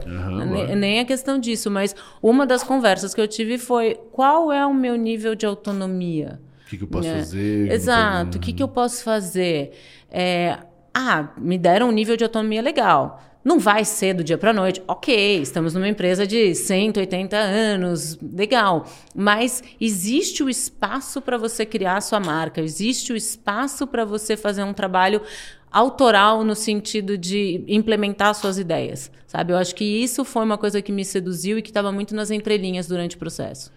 [0.76, 4.74] Nem é questão disso, mas uma das conversas que eu tive foi qual é o
[4.74, 6.40] meu nível de autonomia?
[6.74, 7.20] O que, que eu posso né?
[7.20, 7.72] fazer?
[7.72, 8.38] Exato.
[8.38, 9.72] O que, que eu posso fazer?
[10.10, 10.58] É,
[10.94, 13.22] ah, me deram um nível de autonomia legal.
[13.44, 14.82] Não vai ser do dia para noite.
[14.88, 18.86] Ok, estamos numa empresa de 180 anos, legal.
[19.14, 24.38] Mas existe o espaço para você criar a sua marca, existe o espaço para você
[24.38, 25.22] fazer um trabalho
[25.70, 29.52] autoral no sentido de implementar suas ideias, sabe?
[29.52, 32.32] Eu acho que isso foi uma coisa que me seduziu e que estava muito nas
[32.32, 33.72] entrelinhas durante o processo.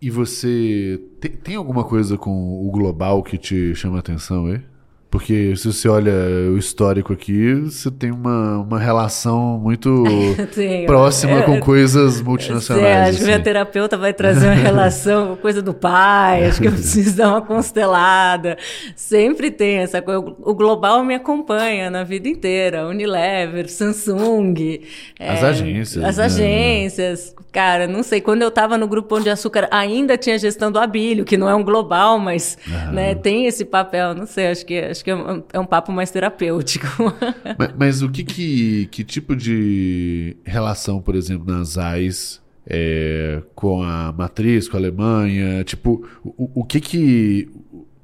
[0.00, 4.62] E você tem, tem alguma coisa com o global que te chama a atenção aí?
[5.10, 6.12] Porque se você olha
[6.52, 10.04] o histórico aqui, você tem uma, uma relação muito
[10.54, 10.86] Tenho.
[10.86, 13.08] próxima É, com coisas Sei, multinacionais.
[13.08, 13.44] acho que minha assim.
[13.44, 18.56] terapeuta vai trazer uma relação coisa do pai, acho que eu preciso dar uma constelada.
[18.94, 20.20] Sempre tem essa coisa.
[20.20, 22.86] O global me acompanha na vida inteira.
[22.86, 24.80] Unilever, Samsung.
[25.18, 26.24] As é, agências, As né?
[26.24, 27.34] agências.
[27.52, 28.20] Cara, não sei.
[28.20, 31.48] Quando eu estava no Grupo Pão de Açúcar, ainda tinha gestão do Abílio, que não
[31.48, 32.56] é um global, mas
[32.92, 34.14] né, tem esse papel.
[34.14, 36.86] Não sei, acho que, acho que é, um, é um papo mais terapêutico.
[37.58, 43.82] Mas, mas o que, que que tipo de relação, por exemplo, nas AIS é, com
[43.82, 45.64] a matriz, com a Alemanha?
[45.64, 47.48] Tipo, o, o que que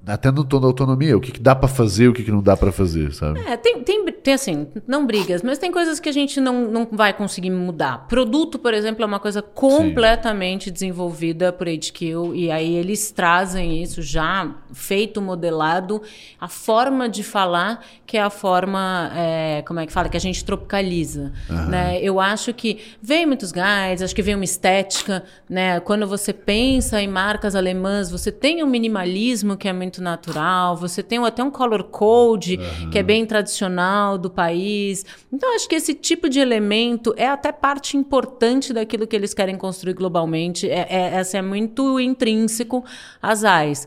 [0.07, 2.41] até no tom da autonomia, o que, que dá pra fazer, o que, que não
[2.41, 3.41] dá pra fazer, sabe?
[3.41, 6.89] É, tem, tem, tem assim, não brigas, mas tem coisas que a gente não, não
[6.91, 8.07] vai conseguir mudar.
[8.07, 14.01] Produto, por exemplo, é uma coisa completamente desenvolvida por HQ e aí eles trazem isso
[14.01, 16.01] já feito, modelado,
[16.41, 20.21] a forma de falar que é a forma, é, como é que fala, que a
[20.21, 21.33] gente tropicaliza,
[21.69, 21.99] né?
[22.01, 25.81] Eu acho que vem muitos guides, acho que vem uma estética, né?
[25.81, 31.03] Quando você pensa em marcas alemãs, você tem um minimalismo que é muito natural, você
[31.03, 32.59] tem até um color code
[32.91, 35.05] que é bem tradicional do país.
[35.33, 39.57] Então, acho que esse tipo de elemento é até parte importante daquilo que eles querem
[39.57, 40.69] construir globalmente.
[40.69, 42.85] É, é, essa é muito intrínseco
[43.21, 43.87] às AIS.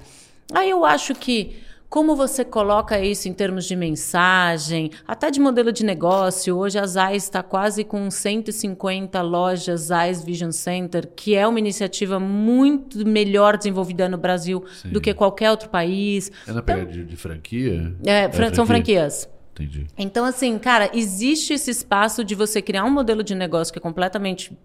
[0.53, 1.55] Aí eu acho que
[1.89, 6.55] como você coloca isso em termos de mensagem, até de modelo de negócio?
[6.55, 12.19] Hoje a ZAIS está quase com 150 lojas ZAIS Vision Center, que é uma iniciativa
[12.19, 16.31] muito melhor desenvolvida no Brasil do que qualquer outro país.
[16.47, 17.95] É na pegada de, de franquia?
[18.05, 19.27] É, fran- são franquias.
[19.53, 19.87] Entendi.
[19.97, 23.81] Então, assim, cara, existe esse espaço de você criar um modelo de negócio que é
[23.81, 24.57] completamente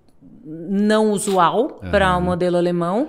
[0.44, 3.08] não usual para o modelo alemão.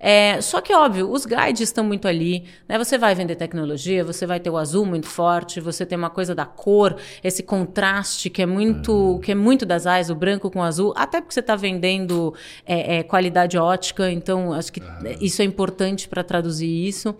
[0.00, 2.44] É, só que, óbvio, os guides estão muito ali.
[2.68, 2.78] Né?
[2.78, 6.34] Você vai vender tecnologia, você vai ter o azul muito forte, você tem uma coisa
[6.34, 10.60] da cor, esse contraste que é muito, que é muito das AIS, o branco com
[10.60, 12.32] o azul, até porque você está vendendo
[12.64, 14.80] é, é, qualidade ótica, então acho que
[15.20, 17.14] isso é importante para traduzir isso.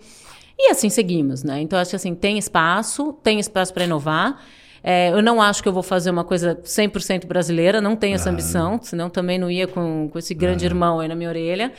[0.57, 1.61] E assim seguimos, né?
[1.61, 4.41] Então acho que assim, tem espaço, tem espaço para inovar.
[4.83, 8.29] É, eu não acho que eu vou fazer uma coisa 100% brasileira, não tenho essa
[8.29, 11.73] ambição, senão também não ia com, com esse grande irmão aí na minha orelha.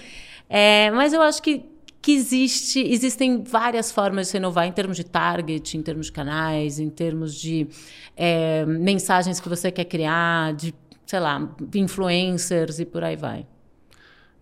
[0.51, 1.65] É, mas eu acho que,
[2.03, 6.13] que existe, existem várias formas de se inovar em termos de target, em termos de
[6.13, 7.69] canais, em termos de
[8.17, 10.75] é, mensagens que você quer criar, de,
[11.07, 13.47] sei lá, influencers e por aí vai.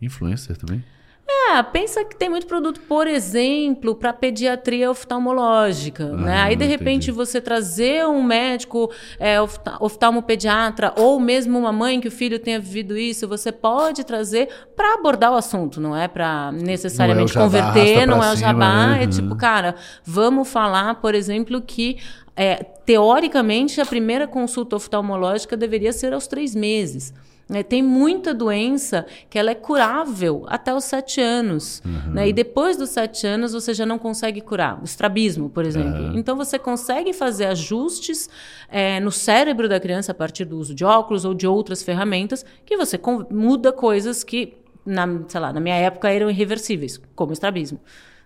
[0.01, 0.83] Influencer também?
[1.31, 6.05] É, pensa que tem muito produto, por exemplo, para pediatria oftalmológica.
[6.15, 6.37] Ah, né?
[6.43, 7.13] Aí, de repente, entendi.
[7.13, 12.59] você trazer um médico é, ofta- oftalmopediatra ou mesmo uma mãe que o filho tenha
[12.59, 18.07] vivido isso, você pode trazer para abordar o assunto, não é para necessariamente jabá, converter,
[18.07, 18.87] não é o jabá.
[18.89, 18.99] né?
[19.03, 19.11] É Uhum.
[19.11, 19.75] tipo, cara,
[20.05, 21.99] vamos falar, por exemplo, que
[22.35, 22.57] é,
[22.87, 27.13] teoricamente a primeira consulta oftalmológica deveria ser aos três meses.
[27.49, 27.63] Né?
[27.63, 31.83] tem muita doença que ela é curável até os sete anos.
[32.13, 32.29] né?
[32.29, 34.81] E depois dos sete anos você já não consegue curar.
[34.81, 36.17] O estrabismo, por exemplo.
[36.17, 38.29] Então você consegue fazer ajustes
[38.69, 42.45] é, no cérebro da criança a partir do uso de óculos ou de outras ferramentas
[42.67, 47.33] que você muda coisas que, na, sei lá, na minha época eram irreversíveis, como o
[47.33, 47.81] estrabismo.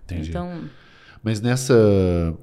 [0.05, 0.31] Entendi.
[0.31, 0.62] Então,
[1.23, 2.37] Mas nessa.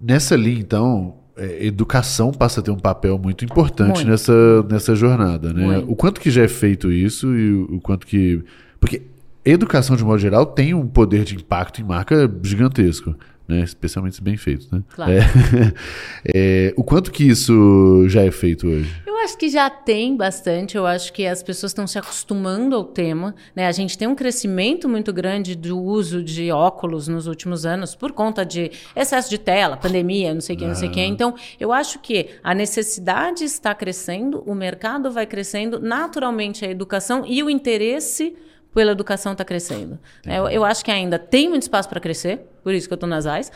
[0.00, 4.08] Nessa linha, então, é, educação passa a ter um papel muito importante Muito.
[4.08, 5.64] nessa, nessa jornada, né?
[5.66, 5.92] Muito.
[5.92, 8.42] O quanto que já é feito isso e o, o quanto que.
[8.80, 9.02] Porque
[9.44, 13.14] educação, de modo geral, tem um poder de impacto em marca gigantesco,
[13.46, 13.60] né?
[13.62, 14.82] Especialmente se bem feito, né?
[14.94, 15.12] Claro.
[15.12, 15.20] É.
[16.34, 18.90] É, o quanto que isso já é feito hoje?
[19.26, 20.76] Eu acho que já tem bastante.
[20.76, 23.34] Eu acho que as pessoas estão se acostumando ao tema.
[23.56, 23.66] Né?
[23.66, 28.12] A gente tem um crescimento muito grande do uso de óculos nos últimos anos por
[28.12, 31.00] conta de excesso de tela, pandemia, não sei o que, não sei o que.
[31.00, 37.24] Então, eu acho que a necessidade está crescendo, o mercado vai crescendo, naturalmente a educação
[37.26, 38.36] e o interesse
[38.72, 39.98] pela educação está crescendo.
[40.24, 42.96] É, Eu, eu acho que ainda tem muito espaço para crescer, por isso que eu
[42.96, 43.50] estou nas AIS,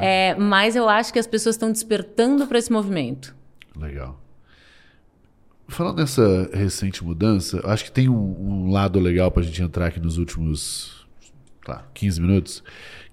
[0.00, 3.34] É, mas eu acho que as pessoas estão despertando para esse movimento.
[3.76, 4.20] Legal.
[5.68, 9.86] Falando nessa recente mudança, acho que tem um, um lado legal para a gente entrar
[9.86, 10.96] aqui nos últimos
[11.66, 12.62] claro, 15 minutos,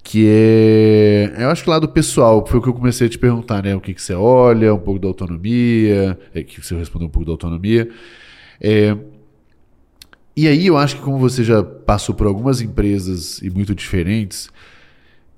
[0.03, 1.33] que é.
[1.39, 3.75] Eu acho que o lado pessoal, foi o que eu comecei a te perguntar, né?
[3.75, 7.25] O que, que você olha, um pouco da autonomia, é, que você respondeu um pouco
[7.25, 7.89] da autonomia.
[8.61, 8.95] É,
[10.35, 14.49] e aí eu acho que como você já passou por algumas empresas e muito diferentes,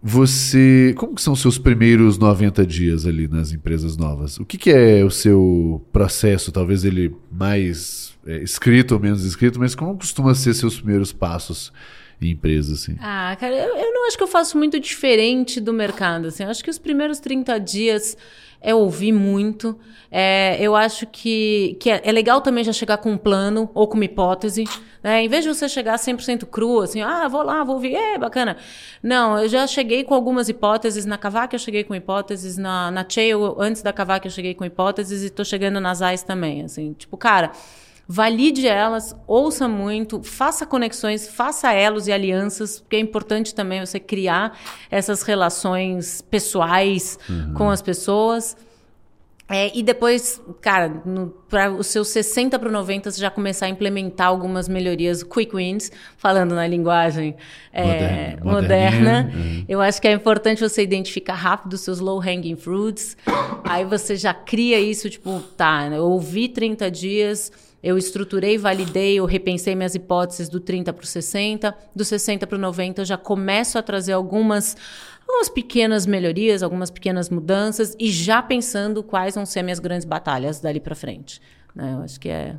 [0.07, 0.93] você.
[0.95, 4.37] Como que são os seus primeiros 90 dias ali nas empresas novas?
[4.39, 6.51] O que, que é o seu processo?
[6.51, 11.73] Talvez ele mais é, escrito ou menos escrito, mas como costuma ser seus primeiros passos
[12.21, 12.97] em empresas, assim?
[12.99, 16.27] Ah, cara, eu, eu não acho que eu faço muito diferente do mercado.
[16.27, 16.43] Assim.
[16.43, 18.17] Eu acho que os primeiros 30 dias
[18.61, 19.77] é ouvir muito.
[20.09, 23.87] É, eu acho que, que é, é legal também já chegar com um plano ou
[23.87, 24.63] com uma hipótese.
[25.03, 25.23] Né?
[25.23, 28.57] Em vez de você chegar 100% cru, assim, ah, vou lá, vou ouvir, é bacana.
[29.03, 31.05] Não, eu já cheguei com algumas hipóteses.
[31.05, 32.57] Na Cavac eu cheguei com hipóteses.
[32.57, 36.23] Na, na Cheio, antes da Cavac eu cheguei com hipóteses e estou chegando nas AIS
[36.23, 36.63] também.
[36.63, 37.51] Assim, tipo, cara
[38.07, 43.99] valide elas, ouça muito, faça conexões, faça elos e alianças, porque é importante também você
[43.99, 44.57] criar
[44.91, 47.17] essas relações pessoais
[47.55, 48.55] com as pessoas.
[49.47, 51.03] É, e depois, cara,
[51.47, 55.91] para os seus 60 para 90, você já começar a implementar algumas melhorias, quick wins,
[56.17, 57.35] falando na linguagem
[57.71, 59.23] é, Moderna, moderna.
[59.23, 63.15] moderninha, Eu acho que é importante você identificar rápido os seus low hanging fruits.
[63.63, 67.51] Aí você já cria isso, tipo, tá, eu ouvi 30 dias,
[67.85, 72.57] eu estruturei, validei, eu repensei minhas hipóteses do 30 para o 60, do 60 para
[72.57, 74.75] o 90, eu já começo a trazer algumas,
[75.21, 80.59] algumas pequenas melhorias, algumas pequenas mudanças e já pensando quais vão ser minhas grandes batalhas
[80.59, 81.39] dali para frente.
[81.75, 81.93] Né?
[81.93, 82.55] Eu acho que é.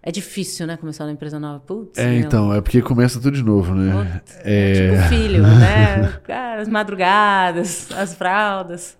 [0.00, 0.76] É difícil, né?
[0.76, 1.58] Começar uma empresa nova.
[1.60, 2.20] Putz, É, meu.
[2.20, 4.20] então, é porque começa tudo de novo, né?
[4.20, 4.90] Putz, É...
[4.90, 6.20] Tipo filho, né?
[6.24, 8.96] Cara, as madrugadas, as fraldas.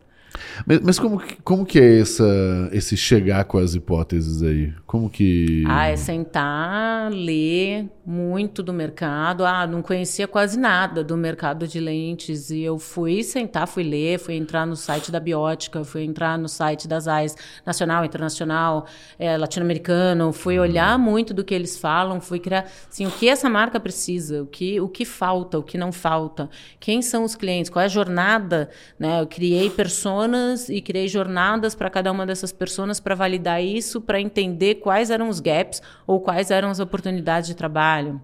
[0.66, 2.24] Mas, mas como, que- como que é essa,
[2.72, 4.72] esse chegar com as hipóteses aí?
[4.86, 5.64] Como que.
[5.66, 9.44] Ah, é sentar, ler muito do mercado.
[9.44, 12.50] Ah, não conhecia quase nada do mercado de lentes.
[12.50, 16.48] E eu fui sentar, fui ler, fui entrar no site da Biótica, fui entrar no
[16.48, 17.34] site das AIS
[17.64, 18.86] nacional, internacional,
[19.18, 20.32] eh, latino-americano.
[20.32, 24.42] Fui olhar muito do que eles falam, fui criar assim, o que essa marca precisa,
[24.42, 27.86] o que, o que falta, o que não falta, quem são os clientes, qual é
[27.86, 28.68] a jornada.
[28.98, 29.20] Né?
[29.20, 30.33] Eu criei personas
[30.68, 35.28] e criei jornadas para cada uma dessas pessoas para validar isso, para entender quais eram
[35.28, 38.20] os gaps ou quais eram as oportunidades de trabalho.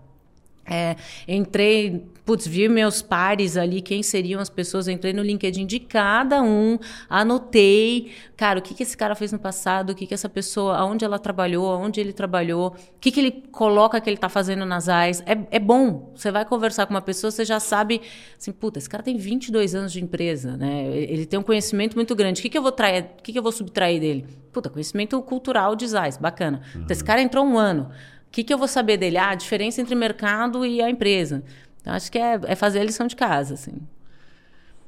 [0.70, 0.94] É,
[1.26, 6.40] entrei, putz, vi meus pares ali, quem seriam as pessoas, entrei no LinkedIn de cada
[6.40, 10.28] um, anotei, cara, o que, que esse cara fez no passado, o que, que essa
[10.28, 14.28] pessoa, aonde ela trabalhou, aonde ele trabalhou, o que, que ele coloca que ele está
[14.28, 15.24] fazendo nas AIS.
[15.26, 18.00] É, é bom, você vai conversar com uma pessoa, você já sabe,
[18.38, 20.86] assim, puta, esse cara tem 22 anos de empresa, né?
[20.86, 22.38] Ele tem um conhecimento muito grande.
[22.38, 24.24] O que, que eu vou trair, o que, que eu vou subtrair dele?
[24.52, 26.62] Puta, conhecimento cultural de AIS, bacana.
[26.74, 26.82] Uhum.
[26.82, 27.90] Então, esse cara entrou um ano.
[28.30, 29.18] O que, que eu vou saber dele?
[29.18, 31.42] Ah, a diferença entre mercado e a empresa.
[31.80, 33.72] Então, acho que é, é fazer a lição de casa, assim.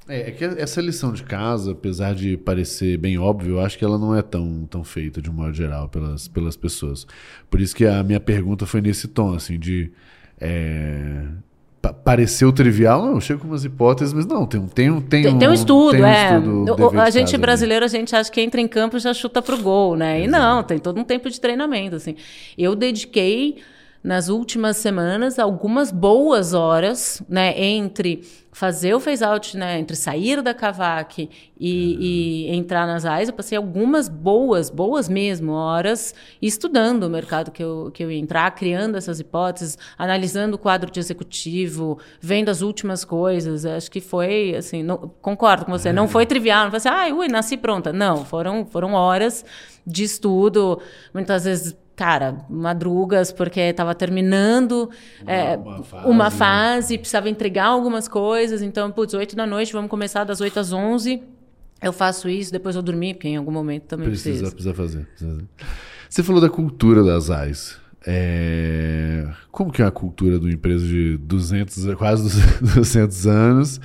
[0.09, 3.85] É, é, que essa lição de casa, apesar de parecer bem óbvio, eu acho que
[3.85, 7.05] ela não é tão, tão feita de um modo geral pelas, pelas pessoas.
[7.51, 9.91] Por isso que a minha pergunta foi nesse tom, assim, de...
[10.41, 11.27] É,
[11.91, 15.49] pareceu trivial, não, chego com umas hipóteses, mas não, tem, tem, tem, tem, um, tem
[15.49, 16.39] um estudo, tem um é.
[16.39, 17.97] Estudo a gente brasileiro, ali.
[17.97, 20.21] a gente acha que entra em campo e já chuta pro gol, né?
[20.21, 20.29] Exato.
[20.29, 22.15] E não, tem todo um tempo de treinamento, assim.
[22.57, 23.59] Eu dediquei
[24.03, 28.23] nas últimas semanas algumas boas horas, né, entre
[28.55, 31.23] fazer o phase out, né, entre sair da Cavac
[31.59, 32.03] e, uhum.
[32.03, 37.63] e, entrar nas AIS, eu passei algumas boas, boas mesmo, horas estudando o mercado que
[37.63, 42.61] eu, que eu ia entrar, criando essas hipóteses, analisando o quadro de executivo, vendo as
[42.61, 43.65] últimas coisas.
[43.65, 47.15] Acho que foi, assim, não, concordo com você, não foi trivial, não foi assim, ah,
[47.15, 47.91] ui, nasci pronta.
[47.91, 49.47] Não, foram, foram horas
[49.87, 50.81] de estudo,
[51.15, 54.91] muitas vezes cara, madrugas, porque estava terminando
[55.21, 58.63] uma, é, uma, fase, uma fase precisava entregar algumas coisas.
[58.63, 61.23] Então, putz, 8 da noite, vamos começar das 8 às 11.
[61.83, 64.51] Eu faço isso, depois eu dormir, porque em algum momento também precisa.
[64.51, 65.07] Precisa, fazer.
[65.07, 65.45] Precisa.
[66.09, 67.81] Você falou da cultura das AIS.
[68.07, 69.29] É...
[69.51, 73.81] Como que é a cultura de uma empresa de 200, quase 200 anos?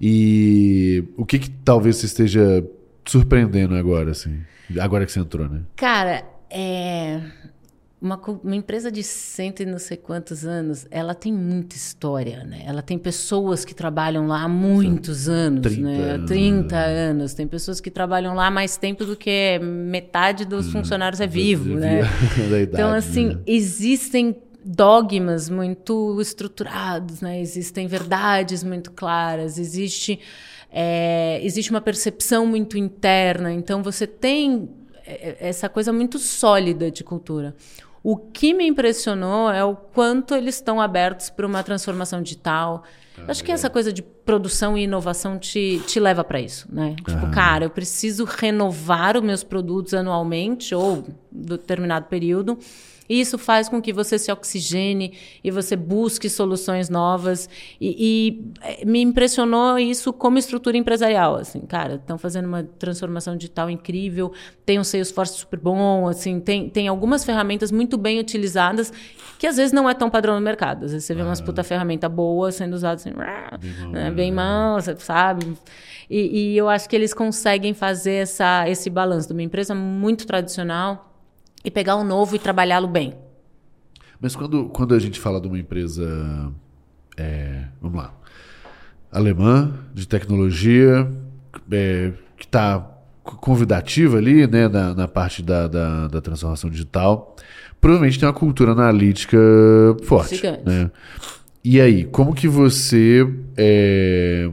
[0.00, 2.64] E o que, que talvez você esteja
[3.04, 4.40] surpreendendo agora, assim?
[4.78, 5.62] Agora que você entrou, né?
[5.76, 7.20] Cara, é
[8.00, 12.62] uma, uma, empresa de cento e não sei quantos anos, ela tem muita história, né?
[12.64, 16.10] Ela tem pessoas que trabalham lá há muitos anos, 30 né?
[16.12, 16.30] Anos.
[16.30, 17.34] 30 anos.
[17.34, 21.26] Tem pessoas que trabalham lá há mais tempo do que metade dos hum, funcionários é
[21.26, 22.00] vivo, né?
[22.40, 23.40] Idade, então, assim, né?
[23.46, 24.34] existem
[24.64, 27.38] dogmas muito estruturados, né?
[27.38, 30.18] Existem verdades muito claras, existe...
[30.72, 34.68] É, existe uma percepção muito interna, então você tem
[35.04, 37.54] essa coisa muito sólida de cultura.
[38.02, 42.82] O que me impressionou é o quanto eles estão abertos para uma transformação digital.
[43.18, 46.96] Ah, acho que essa coisa de produção e inovação te, te leva para isso, né?
[46.96, 47.30] Tipo, ah.
[47.30, 52.58] cara, eu preciso renovar os meus produtos anualmente ou determinado período
[53.18, 57.48] isso faz com que você se oxigene e você busque soluções novas.
[57.80, 61.34] E, e eh, me impressionou isso como estrutura empresarial.
[61.34, 64.32] Assim, cara, estão fazendo uma transformação digital incrível,
[64.64, 68.92] tem um Salesforce super bom, assim, tem, tem algumas ferramentas muito bem utilizadas
[69.38, 70.84] que às vezes não é tão padrão no mercado.
[70.84, 74.30] Às vezes você vê umas puta ferramenta boa sendo usada assim, bem mal, né, bem
[74.30, 75.56] mal sabe?
[76.08, 80.26] E, e eu acho que eles conseguem fazer essa, esse balanço de uma empresa muito
[80.26, 81.09] tradicional
[81.64, 83.14] e pegar um novo e trabalhá-lo bem.
[84.20, 86.52] Mas quando, quando a gente fala de uma empresa,
[87.16, 88.14] é, vamos lá,
[89.10, 91.10] alemã, de tecnologia,
[91.70, 92.86] é, que está
[93.22, 97.36] convidativa ali, né, na, na parte da, da, da, transformação digital,
[97.80, 99.38] provavelmente tem uma cultura analítica
[100.04, 100.42] forte.
[100.64, 100.90] Né?
[101.62, 104.50] E aí, como que você é,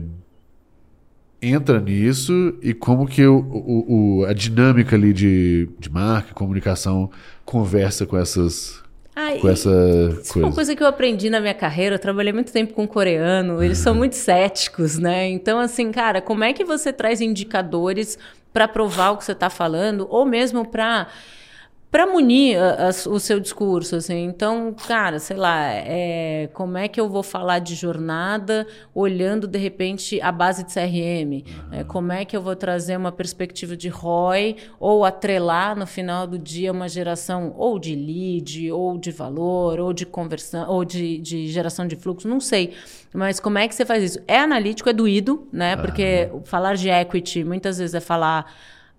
[1.40, 7.10] entra nisso e como que o, o, o, a dinâmica ali de, de marca, comunicação
[7.44, 8.82] conversa com essas
[9.14, 9.70] Ai, com essa
[10.22, 10.46] isso coisa.
[10.48, 11.96] uma coisa que eu aprendi na minha carreira.
[11.96, 13.62] Eu trabalhei muito tempo com coreano.
[13.62, 15.28] Eles são muito céticos, né?
[15.28, 18.18] Então, assim, cara, como é que você traz indicadores
[18.52, 21.08] para provar o que você está falando, ou mesmo para
[21.90, 24.24] para munir a, a, o seu discurso, assim.
[24.24, 29.58] Então, cara, sei lá, é, como é que eu vou falar de jornada olhando de
[29.58, 31.32] repente a base de CRM?
[31.32, 31.42] Uhum.
[31.72, 36.26] É, como é que eu vou trazer uma perspectiva de ROI ou atrelar no final
[36.26, 41.18] do dia uma geração ou de lead, ou de valor, ou de conversão, ou de,
[41.18, 42.28] de geração de fluxo?
[42.28, 42.74] Não sei.
[43.14, 44.20] Mas como é que você faz isso?
[44.28, 45.74] É analítico, é doído, né?
[45.76, 46.44] Porque uhum.
[46.44, 48.52] falar de equity muitas vezes é falar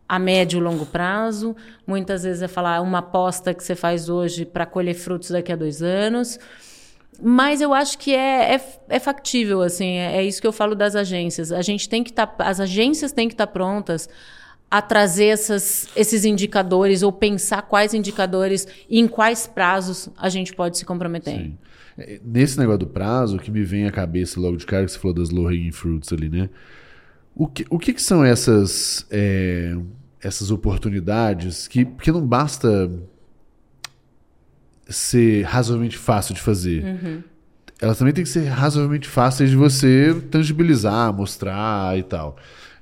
[0.10, 1.56] a médio e longo prazo.
[1.86, 5.56] Muitas vezes é falar uma aposta que você faz hoje para colher frutos daqui a
[5.56, 6.40] dois anos.
[7.22, 10.74] Mas eu acho que é, é, é factível, assim, é, é, isso que eu falo
[10.74, 11.52] das agências.
[11.52, 14.10] A gente tem que estar, tá, as agências têm que estar tá prontas
[14.72, 20.56] a trazer essas, esses indicadores ou pensar quais indicadores e em quais prazos a gente
[20.56, 21.36] pode se comprometer.
[21.36, 21.58] Sim.
[21.98, 25.00] É, nesse negócio do prazo, que me vem à cabeça logo de cara, que você
[25.00, 26.50] falou das low hanging fruits ali, né?
[27.36, 29.76] O que, o que, que são essas é,
[30.22, 32.92] essas oportunidades que, que não basta
[34.88, 36.84] ser razoavelmente fácil de fazer.
[36.84, 37.24] Uhum.
[37.82, 42.36] elas também têm que ser razoavelmente fáceis de você tangibilizar, mostrar e tal.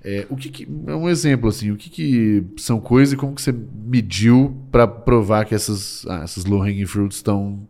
[0.04, 1.70] É, o que, que é um exemplo assim?
[1.72, 3.54] O que, que são coisas e como que você
[3.86, 7.68] mediu para provar que essas ah, essas low hanging fruits estão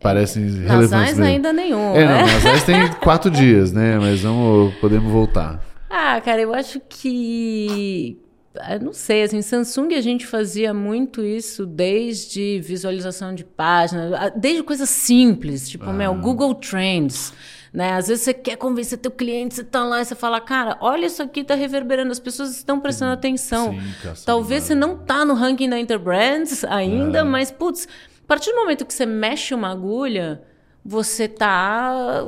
[0.00, 0.90] parecem é, relevantes?
[0.90, 1.94] Nasais ainda nenhum.
[1.94, 2.22] É, né?
[2.22, 3.98] não, tem quatro dias, né?
[3.98, 5.62] Mas vamos podemos voltar.
[5.90, 8.18] Ah, cara, eu acho que
[8.80, 14.88] não sei, assim, Samsung a gente fazia muito isso desde visualização de página, desde coisas
[14.88, 15.92] simples, tipo, ah.
[15.92, 17.32] meu, Google Trends.
[17.72, 17.92] Né?
[17.92, 21.06] Às vezes você quer convencer teu cliente, você tá lá e você fala, cara, olha
[21.06, 23.72] isso aqui tá reverberando, as pessoas estão prestando atenção.
[23.72, 27.22] Sim, Talvez você não tá no ranking da Interbrands ainda, é.
[27.24, 30.42] mas putz, a partir do momento que você mexe uma agulha,
[30.84, 32.24] você tá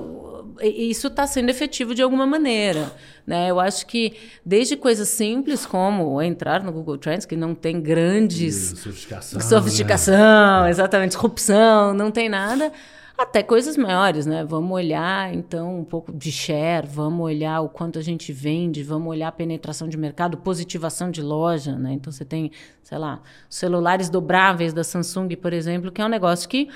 [0.62, 2.92] isso está sendo efetivo de alguma maneira.
[3.26, 3.50] Né?
[3.50, 8.74] Eu acho que desde coisas simples como entrar no Google Trends, que não tem grandes.
[8.78, 9.40] sofisticação.
[9.40, 10.70] Sofisticação, né?
[10.70, 12.72] exatamente, disrupção, não tem nada.
[13.16, 14.42] Até coisas maiores, né?
[14.44, 19.08] Vamos olhar, então, um pouco de share, vamos olhar o quanto a gente vende, vamos
[19.08, 21.92] olhar a penetração de mercado, positivação de loja, né?
[21.92, 22.50] Então, você tem,
[22.82, 26.70] sei lá, celulares dobráveis da Samsung, por exemplo, que é um negócio que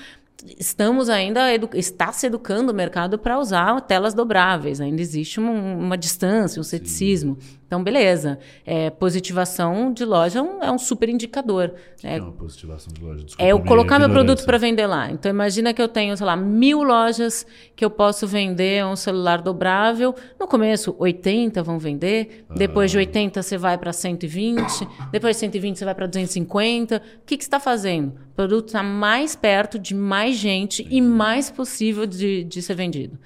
[0.57, 1.41] estamos ainda
[1.73, 4.81] está se educando o mercado para usar telas dobráveis.
[4.81, 7.37] Ainda existe um, uma distância, um ceticismo.
[7.39, 7.57] Sim.
[7.65, 8.37] Então, beleza.
[8.65, 11.73] É, positivação de loja é um, é um super indicador.
[12.03, 13.23] É, é uma positivação de loja.
[13.23, 15.09] Desculpa, é eu colocar meu produto para vender lá.
[15.09, 17.45] Então, imagina que eu tenho, sei lá, mil lojas
[17.75, 20.13] que eu posso vender um celular dobrável.
[20.39, 22.45] No começo, 80 vão vender.
[22.55, 23.43] Depois de 80, ah.
[23.43, 24.87] você vai para 120.
[25.11, 26.97] Depois de 120, você vai para 250.
[26.97, 28.09] O que, que você está fazendo?
[28.09, 30.97] O produto está mais perto de mais gente Entendi.
[30.97, 33.17] e mais possível de, de ser vendido.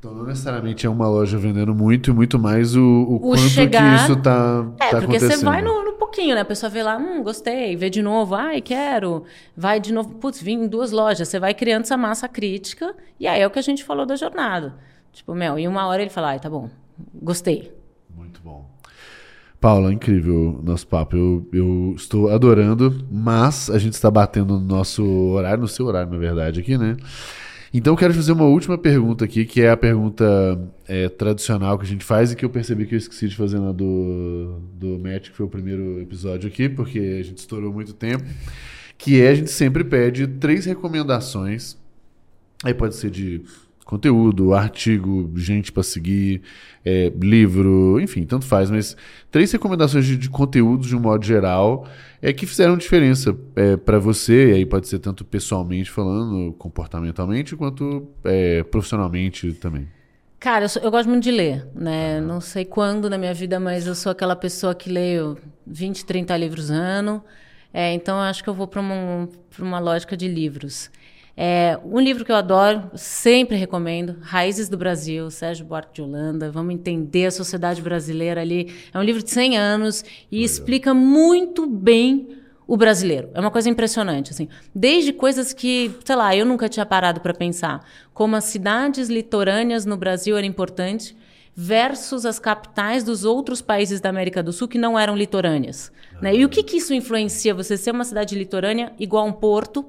[0.00, 3.40] Então não necessariamente é uma loja vendendo muito e muito mais o, o, o quanto
[3.40, 3.98] chegar...
[3.98, 6.40] que isso tá, é, tá porque você vai no, no, pouquinho, né?
[6.40, 9.24] A pessoa vê lá, hum, gostei, vê de novo, ai, quero.
[9.54, 11.28] Vai de novo, putz, vim em duas lojas.
[11.28, 14.16] Você vai criando essa massa crítica e aí é o que a gente falou da
[14.16, 14.74] jornada.
[15.12, 16.70] Tipo, Mel, em uma hora ele fala, ai, tá bom,
[17.22, 17.70] gostei.
[18.16, 18.70] Muito bom.
[19.60, 21.14] Paula, incrível o nosso papo.
[21.14, 26.10] Eu, eu estou adorando, mas a gente está batendo no nosso horário, no seu horário,
[26.10, 26.96] na verdade, aqui, né?
[27.72, 30.24] Então eu quero fazer uma última pergunta aqui, que é a pergunta
[30.88, 33.60] é, tradicional que a gente faz e que eu percebi que eu esqueci de fazer
[33.60, 37.92] na do, do Match, que foi o primeiro episódio aqui, porque a gente estourou muito
[37.92, 38.24] tempo.
[38.98, 41.76] Que é a gente sempre pede três recomendações.
[42.64, 43.42] Aí pode ser de
[43.90, 46.42] conteúdo, artigo, gente para seguir,
[46.84, 48.70] é, livro, enfim, tanto faz.
[48.70, 48.96] Mas
[49.32, 51.88] três recomendações de, de conteúdos de um modo geral
[52.22, 57.56] é que fizeram diferença é, para você, e aí pode ser tanto pessoalmente falando, comportamentalmente,
[57.56, 59.88] quanto é, profissionalmente também.
[60.38, 62.20] Cara, eu, sou, eu, gosto muito de ler, né?
[62.20, 65.36] Não sei quando na minha vida, mas eu sou aquela pessoa que leio
[65.66, 67.22] 20, 30 livros ano.
[67.74, 69.28] É, então, eu acho que eu vou para uma,
[69.58, 70.90] uma lógica de livros.
[71.36, 76.50] É, um livro que eu adoro, sempre recomendo, Raízes do Brasil, Sérgio Buarque de Holanda.
[76.50, 78.72] Vamos entender a sociedade brasileira ali.
[78.92, 80.46] É um livro de 100 anos e Legal.
[80.46, 83.30] explica muito bem o brasileiro.
[83.34, 84.48] É uma coisa impressionante, assim.
[84.74, 89.84] Desde coisas que, sei lá, eu nunca tinha parado para pensar, como as cidades litorâneas
[89.84, 91.16] no Brasil eram importantes
[91.52, 95.90] versus as capitais dos outros países da América do Sul que não eram litorâneas.
[96.22, 96.36] Né?
[96.36, 99.84] E o que, que isso influencia você ser uma cidade litorânea igual a um porto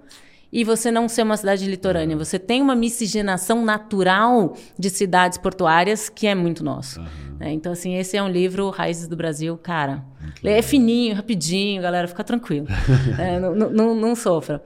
[0.51, 2.17] e você não ser uma cidade litorânea.
[2.17, 6.99] Você tem uma miscigenação natural de cidades portuárias que é muito nosso.
[6.99, 7.37] Uhum.
[7.39, 7.51] Né?
[7.53, 10.03] Então, assim, esse é um livro, Raízes do Brasil, cara.
[10.43, 12.67] É fininho, rapidinho, galera, fica tranquilo.
[13.17, 14.61] é, não, não, não sofra.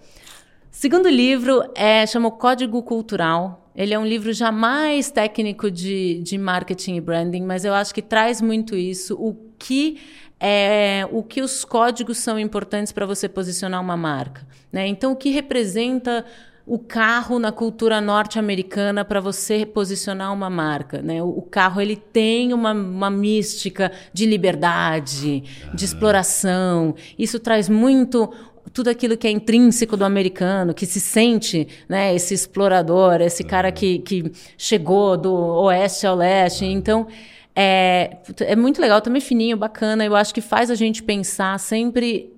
[0.71, 3.69] Segundo livro é chama Código Cultural.
[3.75, 7.93] Ele é um livro já mais técnico de, de marketing e branding, mas eu acho
[7.93, 9.15] que traz muito isso.
[9.15, 9.99] O que
[10.39, 14.45] é, o que os códigos são importantes para você posicionar uma marca.
[14.71, 14.87] Né?
[14.87, 16.25] Então, o que representa
[16.67, 21.01] o carro na cultura norte-americana para você posicionar uma marca.
[21.01, 21.21] Né?
[21.21, 26.95] O, carro ele tem uma, uma mística de liberdade, de exploração.
[27.19, 28.33] Isso traz muito
[28.73, 33.71] tudo aquilo que é intrínseco do americano, que se sente, né, esse explorador, esse cara
[33.71, 36.65] que, que chegou do oeste ao leste.
[36.65, 37.07] Então,
[37.55, 40.03] é, é muito legal, também fininho, bacana.
[40.03, 42.33] Eu acho que faz a gente pensar sempre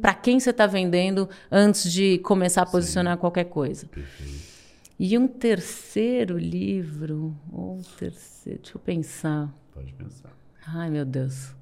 [0.00, 3.20] para quem você está vendendo antes de começar a posicionar Sim.
[3.20, 3.86] qualquer coisa.
[3.86, 4.52] Perfeito.
[4.98, 9.52] E um terceiro livro, ou um terceiro, deixa eu pensar.
[9.74, 10.30] Pode pensar.
[10.66, 11.54] Ai, meu Deus.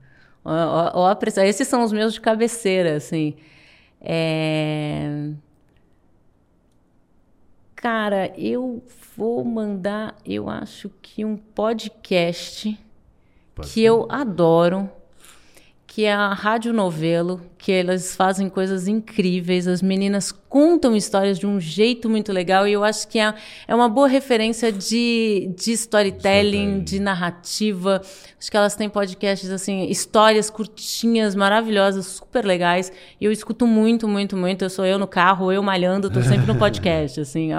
[0.45, 3.35] Ó, ó, ó, esses são os meus de cabeceira, assim.
[4.01, 5.31] É...
[7.75, 8.83] Cara, eu
[9.17, 12.79] vou mandar, eu acho que um podcast
[13.61, 14.91] que eu adoro,
[15.87, 19.69] que é a Rádio Novelo, que elas fazem coisas incríveis.
[19.69, 23.33] As meninas contam histórias de um jeito muito legal e eu acho que é,
[23.69, 28.01] é uma boa referência de, de storytelling, de narrativa.
[28.39, 32.91] Acho que elas têm podcasts, assim, histórias curtinhas, maravilhosas, super legais.
[33.21, 34.65] E eu escuto muito, muito, muito.
[34.65, 37.51] Eu sou eu no carro, eu malhando, tô sempre no podcast, assim.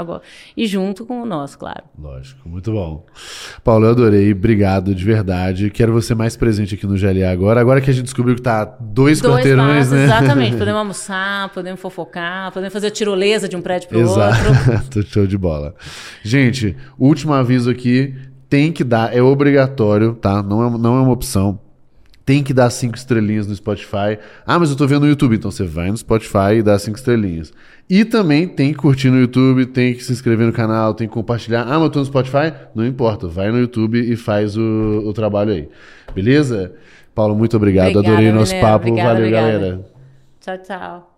[0.58, 1.84] E junto com o nosso, claro.
[1.98, 3.06] Lógico, muito bom.
[3.64, 4.32] Paulo, eu adorei.
[4.32, 5.70] Obrigado, de verdade.
[5.70, 7.62] Quero você mais presente aqui no GLA agora.
[7.62, 10.06] Agora que a gente descobriu que tá dois, dois quarteirões, né?
[10.06, 10.58] Exatamente.
[10.58, 14.72] Podemos almoçar, podemos fofocar, podemos fazer tirolesa de um prédio pro Exato.
[14.74, 15.04] outro.
[15.12, 15.76] Show de bola.
[16.24, 18.16] Gente, último aviso aqui
[18.50, 20.44] tem que dar, é obrigatório, tá?
[20.44, 21.58] Não é, não é uma opção.
[22.26, 24.20] Tem que dar cinco estrelinhas no Spotify.
[24.46, 25.36] Ah, mas eu tô vendo no YouTube.
[25.36, 27.52] Então você vai no Spotify e dá cinco estrelinhas.
[27.90, 31.14] E também tem que curtir no YouTube, tem que se inscrever no canal, tem que
[31.14, 31.64] compartilhar.
[31.64, 32.54] Ah, mas eu tô no Spotify?
[32.76, 33.28] Não importa.
[33.28, 34.62] Vai no YouTube e faz o,
[35.06, 35.70] o trabalho aí.
[36.14, 36.74] Beleza?
[37.14, 37.90] Paulo, muito obrigado.
[37.90, 38.88] Obrigada, Adorei o nosso papo.
[38.88, 39.52] Obrigada, Valeu, obrigada.
[39.60, 39.86] galera.
[40.40, 41.11] Tchau, tchau.